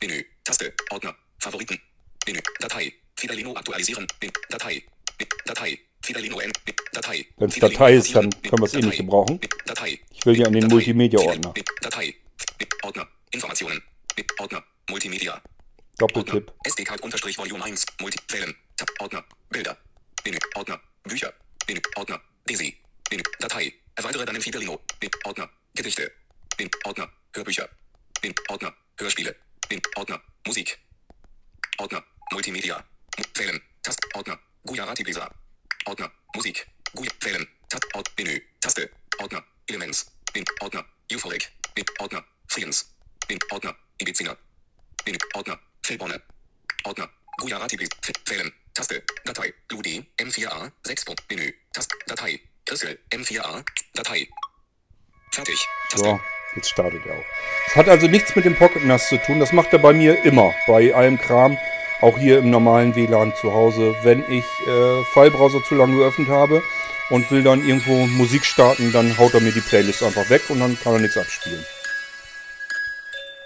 [0.00, 0.24] Menü.
[0.44, 0.72] Taste.
[0.90, 1.14] Ordner.
[1.38, 1.78] Favoriten.
[2.26, 2.40] Menü.
[2.60, 2.92] Datei.
[3.16, 4.06] Fidelino aktualisieren.
[4.50, 4.84] Datei.
[5.46, 5.78] Datei.
[6.02, 6.52] Fidelino N.
[6.92, 7.26] Datei.
[7.36, 9.40] Wenn's Fidelino Datei ist, dann können wir's eh nicht gebrauchen.
[9.66, 10.00] Datei.
[10.10, 10.66] Ich will ja in den.
[10.68, 11.54] Multimedia-Ordner.
[11.80, 12.14] Datei.
[12.82, 13.08] Ordner.
[13.30, 13.82] Informationen.
[14.38, 14.62] Ordner.
[14.90, 15.40] Multimedia.
[15.98, 16.48] Doppeltipp.
[16.48, 16.54] Ordner.
[16.66, 17.86] SD-Card unterstrich Volume 1.
[18.00, 18.18] Multi.
[18.30, 18.54] Wählen.
[19.00, 19.24] Ordner.
[19.50, 19.76] Bilder.
[20.24, 20.38] Menü.
[20.56, 20.80] Ordner.
[21.10, 21.32] Bücher.
[21.68, 21.80] Menü.
[21.96, 22.20] Ordner.
[22.48, 22.74] Desi.
[23.10, 23.22] Menü.
[23.42, 23.80] Datei.
[23.96, 24.78] Erweitere deinen Fidelino.
[25.26, 25.48] Ordner.
[25.74, 26.12] Gedichte.
[26.58, 26.70] Menü.
[26.86, 27.08] Ordner.
[27.36, 27.68] Hörbücher.
[28.22, 28.34] Menü.
[28.50, 28.72] Ordner.
[29.00, 29.34] Hörspiele.
[29.70, 29.80] Menü.
[29.96, 30.20] Ordner.
[30.46, 30.78] Musik.
[31.78, 32.02] Ordner.
[32.32, 32.84] Multimedia.
[33.18, 33.60] Mu- Wählen.
[33.82, 34.00] Tast.
[34.14, 34.38] Ordner.
[34.64, 35.30] Gujarati Blisa.
[35.86, 36.10] Ordner.
[36.36, 36.66] Musik.
[36.94, 37.08] Guj.
[37.24, 37.46] Wählen.
[37.68, 37.82] Tab.
[37.94, 38.06] Ord.
[38.18, 38.42] Menü.
[38.60, 38.88] Taste.
[39.22, 39.42] Ordner.
[39.68, 40.04] Elements.
[40.34, 40.44] Menü.
[40.62, 40.84] Ordner.
[41.10, 41.46] Euphoric.
[41.76, 41.86] Menü.
[42.00, 42.24] Ordner.
[42.48, 42.84] Friends.
[43.28, 43.38] Menü.
[43.52, 43.74] Ordner.
[44.00, 44.36] Ibiziner.
[45.06, 45.18] Menü.
[45.34, 45.58] Ordner.
[45.82, 46.18] Filbonne.
[46.84, 47.08] Ordner.
[47.40, 47.90] Gujarati Blisa.
[48.28, 48.52] Wählen.
[48.74, 49.02] Taste.
[49.24, 49.54] Datei.
[49.70, 50.04] Ludi.
[50.18, 50.72] M4A.
[50.82, 51.04] 6.
[51.04, 51.22] Punkt.
[51.30, 51.52] Menü.
[51.72, 51.94] Taste.
[52.08, 52.40] Datei.
[52.66, 52.98] Christel.
[53.10, 53.64] M4A.
[53.94, 54.28] Datei.
[55.30, 55.68] Fertig.
[55.90, 56.04] Taste.
[56.04, 56.20] So,
[56.56, 57.24] jetzt startet er auch.
[57.68, 59.38] Es hat also nichts mit dem Pocket NAS zu tun.
[59.38, 60.52] Das macht er bei mir immer.
[60.66, 61.56] Bei allem Kram.
[62.00, 63.94] Auch hier im normalen WLAN zu Hause.
[64.02, 66.60] Wenn ich äh, Filebrowser zu lange geöffnet habe
[67.10, 70.58] und will dann irgendwo Musik starten, dann haut er mir die Playlist einfach weg und
[70.58, 71.64] dann kann er nichts abspielen.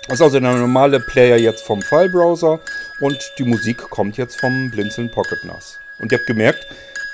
[0.09, 2.61] Das ist also der normale Player jetzt vom Filebrowser
[2.99, 5.81] und die Musik kommt jetzt vom Blinzeln Pocket NAS.
[5.99, 6.67] Und ihr habt gemerkt,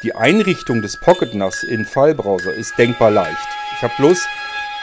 [0.05, 3.49] die Einrichtung des Pocket NAS in Filebrowser ist denkbar leicht.
[3.75, 4.25] Ich habe bloß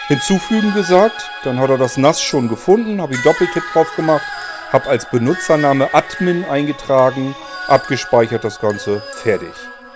[0.09, 4.25] hinzufügen gesagt, dann hat er das NAS schon gefunden, habe ich Doppeltipp drauf gemacht,
[4.73, 7.33] habe als Benutzername Admin eingetragen,
[7.69, 9.53] abgespeichert das Ganze, fertig.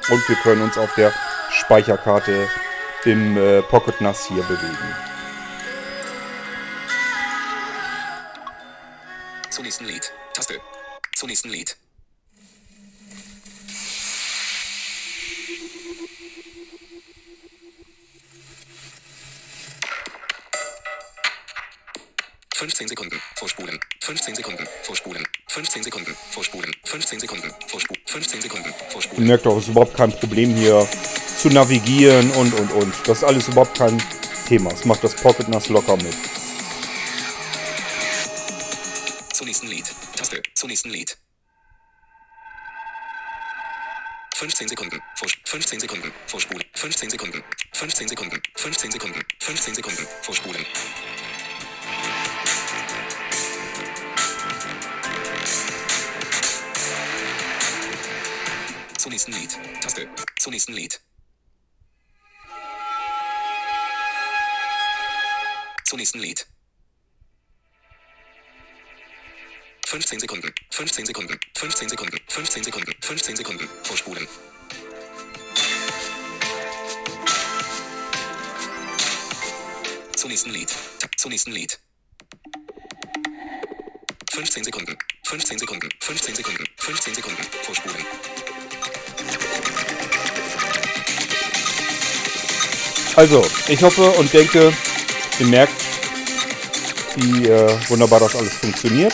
[0.10, 1.12] Und wir können uns auf der
[1.51, 2.47] Speicherkarte
[3.04, 5.14] im äh, Pocket NAS hier bewegen.
[9.65, 10.12] Nächsten Lied.
[10.36, 10.62] Taste.
[11.15, 11.75] Zum nächsten Lied.
[22.54, 23.19] Fünfzehn Sekunden.
[23.36, 23.80] Vorspulen.
[24.01, 24.67] 15 Sekunden.
[24.84, 25.25] Vorspulen.
[25.47, 26.15] 15 Sekunden.
[26.30, 26.71] Vorspulen.
[26.84, 27.54] 15 Sekunden.
[27.67, 28.01] Vorspulen.
[28.06, 28.69] 15 Sekunden.
[28.69, 29.28] Ihr Vorspulen.
[29.28, 30.88] merkt auch, es ist überhaupt kein Problem hier
[31.39, 32.93] zu navigieren und und und.
[33.08, 34.01] Das ist alles überhaupt kein
[34.47, 34.71] Thema.
[34.71, 36.44] Es macht das Pocket NAS locker mit.
[39.36, 39.84] Zum nächsten Lied.
[40.15, 40.41] Taste.
[40.54, 41.17] Zum nächsten Lied.
[44.34, 45.02] 15 Sekunden.
[45.17, 46.13] Vorsch 15 Sekunden.
[46.28, 46.65] Vorspulen.
[46.74, 47.43] 15 Sekunden.
[47.74, 48.41] 15 Sekunden.
[48.56, 49.21] 15 Sekunden.
[49.41, 50.08] 15 Sekunden.
[50.21, 50.65] Vorspulen.
[58.98, 59.60] Zum nächsten Lied.
[59.82, 60.08] Taste.
[60.39, 61.02] Zum nächsten Lied.
[65.84, 66.54] Zum nächsten Lied.
[69.86, 73.69] 15 Sekunden, 15 Sekunden, 15 Sekunden, 15 Sekunden, 15 Sekunden.
[73.84, 74.28] Vorspulen.
[80.15, 80.74] Zum nächsten Lied.
[81.17, 81.80] Zum nächsten Lied.
[84.34, 87.43] 15 Sekunden, 15 Sekunden, 15 Sekunden, 15 Sekunden.
[87.62, 88.06] Vorspulen.
[93.15, 94.74] Also, ich hoffe und denke,
[95.39, 95.74] ihr merkt,
[97.17, 99.13] wie äh, wunderbar das alles funktioniert.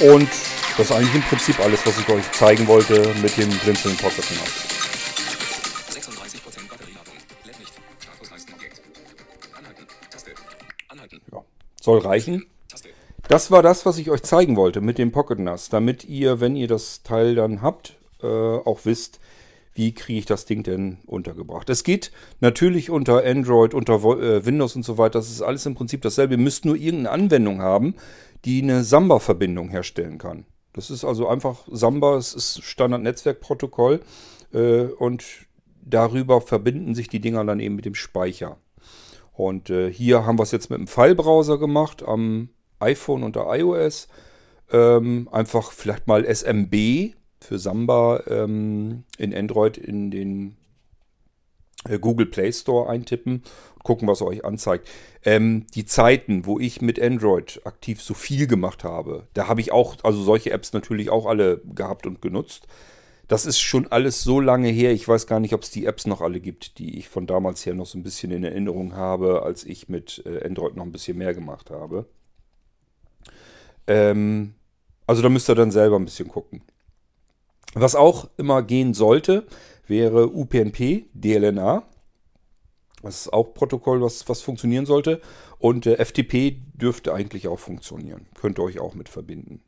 [0.00, 0.28] Und
[0.76, 4.24] das ist eigentlich im Prinzip alles, was ich euch zeigen wollte mit dem Blinzeln Pocket
[4.32, 4.66] NAS.
[5.88, 7.14] 36% Batterieladung.
[7.44, 7.72] Lädt nicht.
[8.00, 8.82] Statusleisten-Objekt.
[9.56, 9.86] Anhalten.
[10.10, 10.32] Taste.
[10.88, 11.20] Anhalten.
[11.32, 11.44] Ja,
[11.80, 12.46] soll reichen.
[13.28, 16.56] Das war das, was ich euch zeigen wollte mit dem Pocket NAS, damit ihr, wenn
[16.56, 19.20] ihr das Teil dann habt, äh, auch wisst,
[19.74, 21.70] wie kriege ich das Ding denn untergebracht.
[21.70, 25.20] Es geht natürlich unter Android, unter äh, Windows und so weiter.
[25.20, 26.34] Das ist alles im Prinzip dasselbe.
[26.34, 27.94] Ihr müsst nur irgendeine Anwendung haben,
[28.44, 30.44] die eine Samba-Verbindung herstellen kann.
[30.72, 34.00] Das ist also einfach Samba, es ist Standard-Netzwerkprotokoll
[34.52, 35.24] äh, und
[35.82, 38.58] darüber verbinden sich die Dinger dann eben mit dem Speicher.
[39.32, 43.46] Und äh, hier haben wir es jetzt mit dem File-Browser gemacht, am iPhone und der
[43.48, 44.08] iOS.
[44.72, 50.56] Ähm, einfach vielleicht mal SMB für Samba ähm, in Android in den
[52.00, 53.42] Google Play Store eintippen
[53.74, 54.88] und gucken, was er euch anzeigt.
[55.24, 59.72] Ähm, die Zeiten, wo ich mit Android aktiv so viel gemacht habe, da habe ich
[59.72, 62.66] auch, also solche Apps natürlich auch alle gehabt und genutzt.
[63.26, 64.92] Das ist schon alles so lange her.
[64.92, 67.64] Ich weiß gar nicht, ob es die Apps noch alle gibt, die ich von damals
[67.64, 70.92] her noch so ein bisschen in Erinnerung habe, als ich mit äh, Android noch ein
[70.92, 72.06] bisschen mehr gemacht habe.
[73.86, 74.54] Ähm,
[75.06, 76.62] also da müsst ihr dann selber ein bisschen gucken.
[77.74, 79.46] Was auch immer gehen sollte,
[79.86, 81.84] wäre UPnP, DLNA.
[83.02, 85.20] Das ist auch Protokoll, was, was funktionieren sollte.
[85.58, 88.26] Und äh, FTP dürfte eigentlich auch funktionieren.
[88.34, 89.60] Könnt ihr euch auch mit verbinden.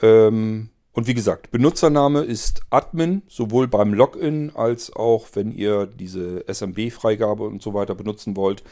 [0.00, 6.44] Ähm, und wie gesagt, Benutzername ist Admin, sowohl beim Login als auch wenn ihr diese
[6.46, 8.62] SMB-Freigabe und so weiter benutzen wollt.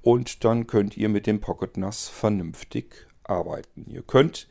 [0.00, 3.86] Und dann könnt ihr mit dem Pocket NAS vernünftig arbeiten.
[3.88, 4.48] Ihr könnt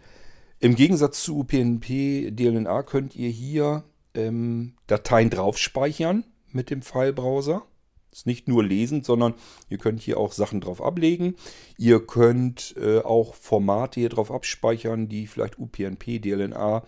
[0.59, 3.83] im Gegensatz zu UPnP DLNA könnt ihr hier
[4.15, 7.63] ähm, Dateien drauf speichern mit dem File-Browser.
[8.11, 9.33] Ist nicht nur lesend, sondern
[9.69, 11.35] ihr könnt hier auch Sachen drauf ablegen.
[11.77, 16.83] Ihr könnt äh, auch Formate hier drauf abspeichern, die vielleicht UPnP DLNA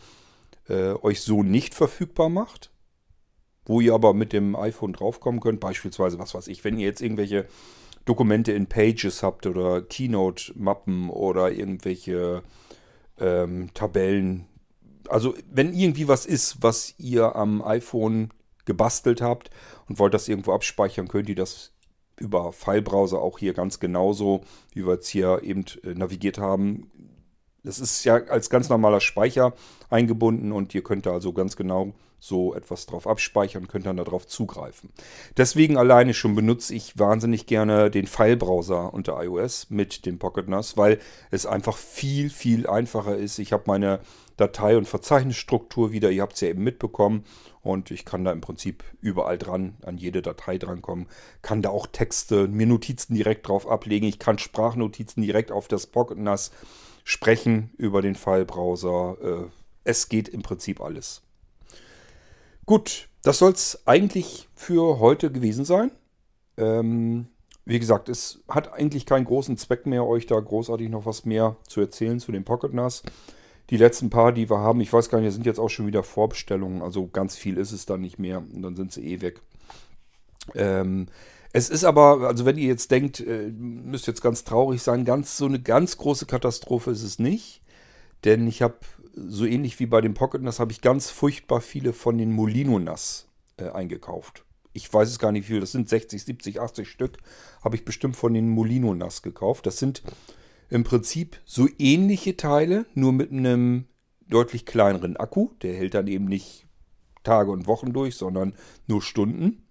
[0.69, 2.71] äh, euch so nicht verfügbar macht.
[3.65, 5.59] Wo ihr aber mit dem iPhone draufkommen könnt.
[5.59, 7.45] Beispielsweise, was weiß ich, wenn ihr jetzt irgendwelche
[8.05, 12.41] Dokumente in Pages habt oder Keynote-Mappen oder irgendwelche
[13.19, 14.45] ähm, Tabellen.
[15.09, 18.31] Also wenn irgendwie was ist, was ihr am iPhone
[18.65, 19.49] gebastelt habt
[19.87, 21.73] und wollt das irgendwo abspeichern, könnt ihr das
[22.19, 24.41] über File-Browser auch hier ganz genauso,
[24.73, 26.91] wie wir jetzt hier eben äh, navigiert haben.
[27.63, 29.53] Das ist ja als ganz normaler Speicher
[29.89, 34.25] eingebunden und ihr könnt da also ganz genau so etwas drauf abspeichern, könnt dann darauf
[34.27, 34.89] zugreifen.
[35.37, 40.77] Deswegen alleine schon benutze ich wahnsinnig gerne den File-Browser unter iOS mit dem Pocket NAS,
[40.77, 43.37] weil es einfach viel, viel einfacher ist.
[43.37, 43.99] Ich habe meine
[44.35, 47.23] Datei- und Verzeichnisstruktur wieder, ihr habt es ja eben mitbekommen
[47.61, 51.07] und ich kann da im Prinzip überall dran, an jede Datei drankommen,
[51.41, 55.87] kann da auch Texte, mir Notizen direkt drauf ablegen, ich kann Sprachnotizen direkt auf das
[55.87, 56.51] Pocket NAS
[57.07, 59.17] sprechen über den File-Browser.
[59.21, 59.45] Äh,
[59.85, 61.21] es geht im Prinzip alles.
[62.65, 65.91] Gut, das soll es eigentlich für heute gewesen sein.
[66.57, 67.27] Ähm,
[67.63, 71.55] wie gesagt, es hat eigentlich keinen großen Zweck mehr, euch da großartig noch was mehr
[71.65, 73.03] zu erzählen zu den Pocket NAS.
[73.69, 76.03] Die letzten paar, die wir haben, ich weiß gar nicht, sind jetzt auch schon wieder
[76.03, 76.81] Vorbestellungen.
[76.81, 79.39] Also ganz viel ist es dann nicht mehr und dann sind sie eh weg.
[80.55, 81.07] Ähm,
[81.53, 85.37] es ist aber, also wenn ihr jetzt denkt, äh, müsst jetzt ganz traurig sein, ganz
[85.37, 87.61] so eine ganz große Katastrophe ist es nicht.
[88.23, 88.77] Denn ich habe
[89.15, 92.79] so ähnlich wie bei dem Pocket NAS habe ich ganz furchtbar viele von den Molino
[92.79, 94.43] NAS äh, eingekauft.
[94.73, 97.17] Ich weiß es gar nicht wie viel, das sind 60, 70, 80 Stück,
[97.63, 99.65] habe ich bestimmt von den Molino NAS gekauft.
[99.65, 100.03] Das sind
[100.69, 103.85] im Prinzip so ähnliche Teile, nur mit einem
[104.27, 105.49] deutlich kleineren Akku.
[105.61, 106.67] Der hält dann eben nicht
[107.23, 108.53] Tage und Wochen durch, sondern
[108.85, 109.65] nur Stunden.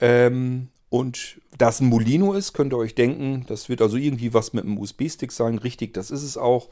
[0.00, 4.32] Ähm, und da es ein Molino ist, könnt ihr euch denken, das wird also irgendwie
[4.32, 5.58] was mit einem USB-Stick sein.
[5.58, 6.68] Richtig, das ist es auch.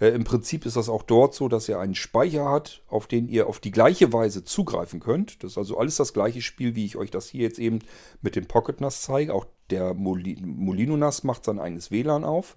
[0.00, 3.28] Äh, Im Prinzip ist das auch dort so, dass er einen Speicher hat, auf den
[3.28, 5.44] ihr auf die gleiche Weise zugreifen könnt.
[5.44, 7.78] Das ist also alles das gleiche Spiel, wie ich euch das hier jetzt eben
[8.20, 9.32] mit dem Pocket NAS zeige.
[9.32, 12.56] Auch der Moli Molino NAS macht sein eigenes WLAN auf.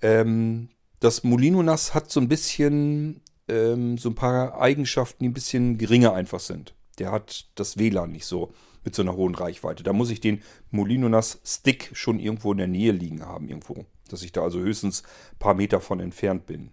[0.00, 5.34] Ähm, das Molino NAS hat so ein bisschen ähm, so ein paar Eigenschaften, die ein
[5.34, 6.72] bisschen geringer einfach sind.
[6.98, 8.52] Der hat das WLAN nicht so
[8.84, 9.82] mit so einer hohen Reichweite.
[9.82, 13.84] Da muss ich den Molinonas Stick schon irgendwo in der Nähe liegen haben, irgendwo.
[14.08, 16.70] Dass ich da also höchstens ein paar Meter von entfernt bin.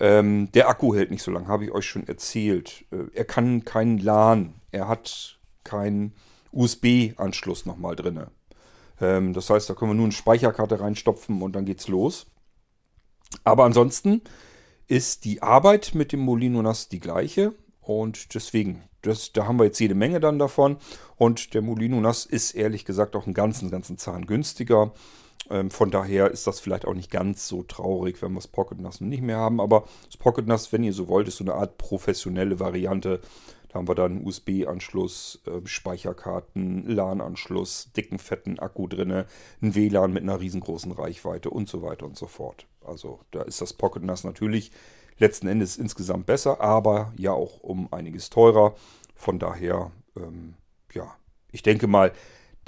[0.00, 2.84] Ähm, der Akku hält nicht so lange, habe ich euch schon erzählt.
[2.90, 6.14] Äh, er kann keinen LAN, er hat keinen
[6.52, 8.26] USB-Anschluss nochmal drin.
[9.00, 12.26] Ähm, das heißt, da können wir nur eine Speicherkarte reinstopfen und dann geht's los.
[13.44, 14.22] Aber ansonsten
[14.86, 17.54] ist die Arbeit mit dem Molino NAS die gleiche
[17.88, 20.76] und deswegen, das, da haben wir jetzt jede Menge dann davon
[21.16, 24.92] und der Molino NAS ist ehrlich gesagt auch einen ganzen, ganzen Zahn günstiger.
[25.48, 28.78] Ähm, von daher ist das vielleicht auch nicht ganz so traurig, wenn wir das Pocket
[28.78, 31.54] NAS nicht mehr haben, aber das Pocket NAS, wenn ihr so wollt, ist so eine
[31.54, 33.22] Art professionelle Variante
[33.68, 39.10] da haben wir dann USB-Anschluss, äh, Speicherkarten, LAN-Anschluss, dicken, fetten Akku drin,
[39.60, 42.66] ein WLAN mit einer riesengroßen Reichweite und so weiter und so fort.
[42.82, 44.72] Also da ist das Pocket NAS natürlich
[45.18, 48.74] letzten Endes insgesamt besser, aber ja auch um einiges teurer.
[49.14, 50.54] Von daher, ähm,
[50.92, 51.16] ja,
[51.50, 52.12] ich denke mal,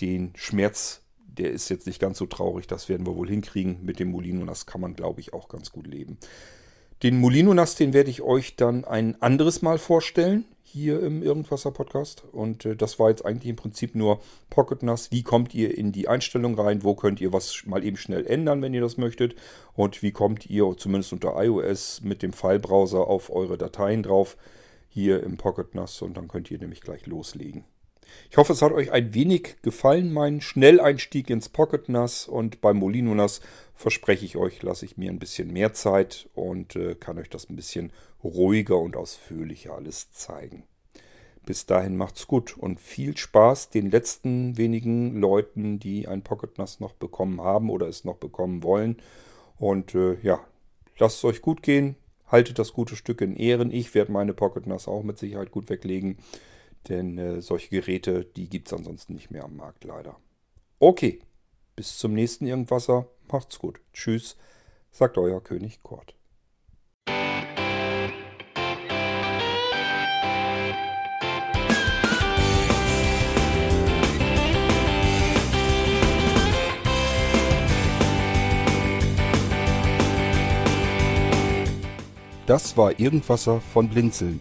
[0.00, 2.66] den Schmerz, der ist jetzt nicht ganz so traurig.
[2.66, 4.44] Das werden wir wohl hinkriegen mit dem Molino.
[4.46, 6.18] Das kann man, glaube ich, auch ganz gut leben.
[7.02, 11.70] Den Molino NAS, den werde ich euch dann ein anderes Mal vorstellen hier im Irgendwasser
[11.70, 12.24] Podcast.
[12.30, 14.20] Und äh, das war jetzt eigentlich im Prinzip nur
[14.50, 15.10] Pocket NAS.
[15.10, 16.84] Wie kommt ihr in die Einstellung rein?
[16.84, 19.34] Wo könnt ihr was mal eben schnell ändern, wenn ihr das möchtet?
[19.72, 24.36] Und wie kommt ihr zumindest unter iOS mit dem File-Browser auf eure Dateien drauf?
[24.90, 26.02] Hier im Pocket NAS.
[26.02, 27.64] Und dann könnt ihr nämlich gleich loslegen.
[28.30, 32.28] Ich hoffe, es hat euch ein wenig gefallen, mein Schnelleinstieg ins Pocket NAS.
[32.28, 33.40] Und beim Molino NAS
[33.74, 37.48] verspreche ich euch, lasse ich mir ein bisschen mehr Zeit und äh, kann euch das
[37.48, 37.92] ein bisschen
[38.22, 40.64] ruhiger und ausführlicher alles zeigen.
[41.46, 46.80] Bis dahin macht's gut und viel Spaß den letzten wenigen Leuten, die ein Pocket NAS
[46.80, 48.98] noch bekommen haben oder es noch bekommen wollen.
[49.58, 50.40] Und äh, ja,
[50.98, 51.96] lasst es euch gut gehen,
[52.28, 53.72] haltet das gute Stück in Ehren.
[53.72, 56.18] Ich werde meine Pocket NAS auch mit Sicherheit gut weglegen,
[56.88, 60.16] denn äh, solche Geräte, die gibt es ansonsten nicht mehr am Markt leider.
[60.78, 61.20] Okay,
[61.76, 63.06] bis zum nächsten Irgendwasser.
[63.30, 63.80] Macht's gut.
[63.92, 64.36] Tschüss,
[64.90, 66.14] sagt euer König Kurt.
[82.50, 84.40] Das war Irgendwasser von Blinzeln.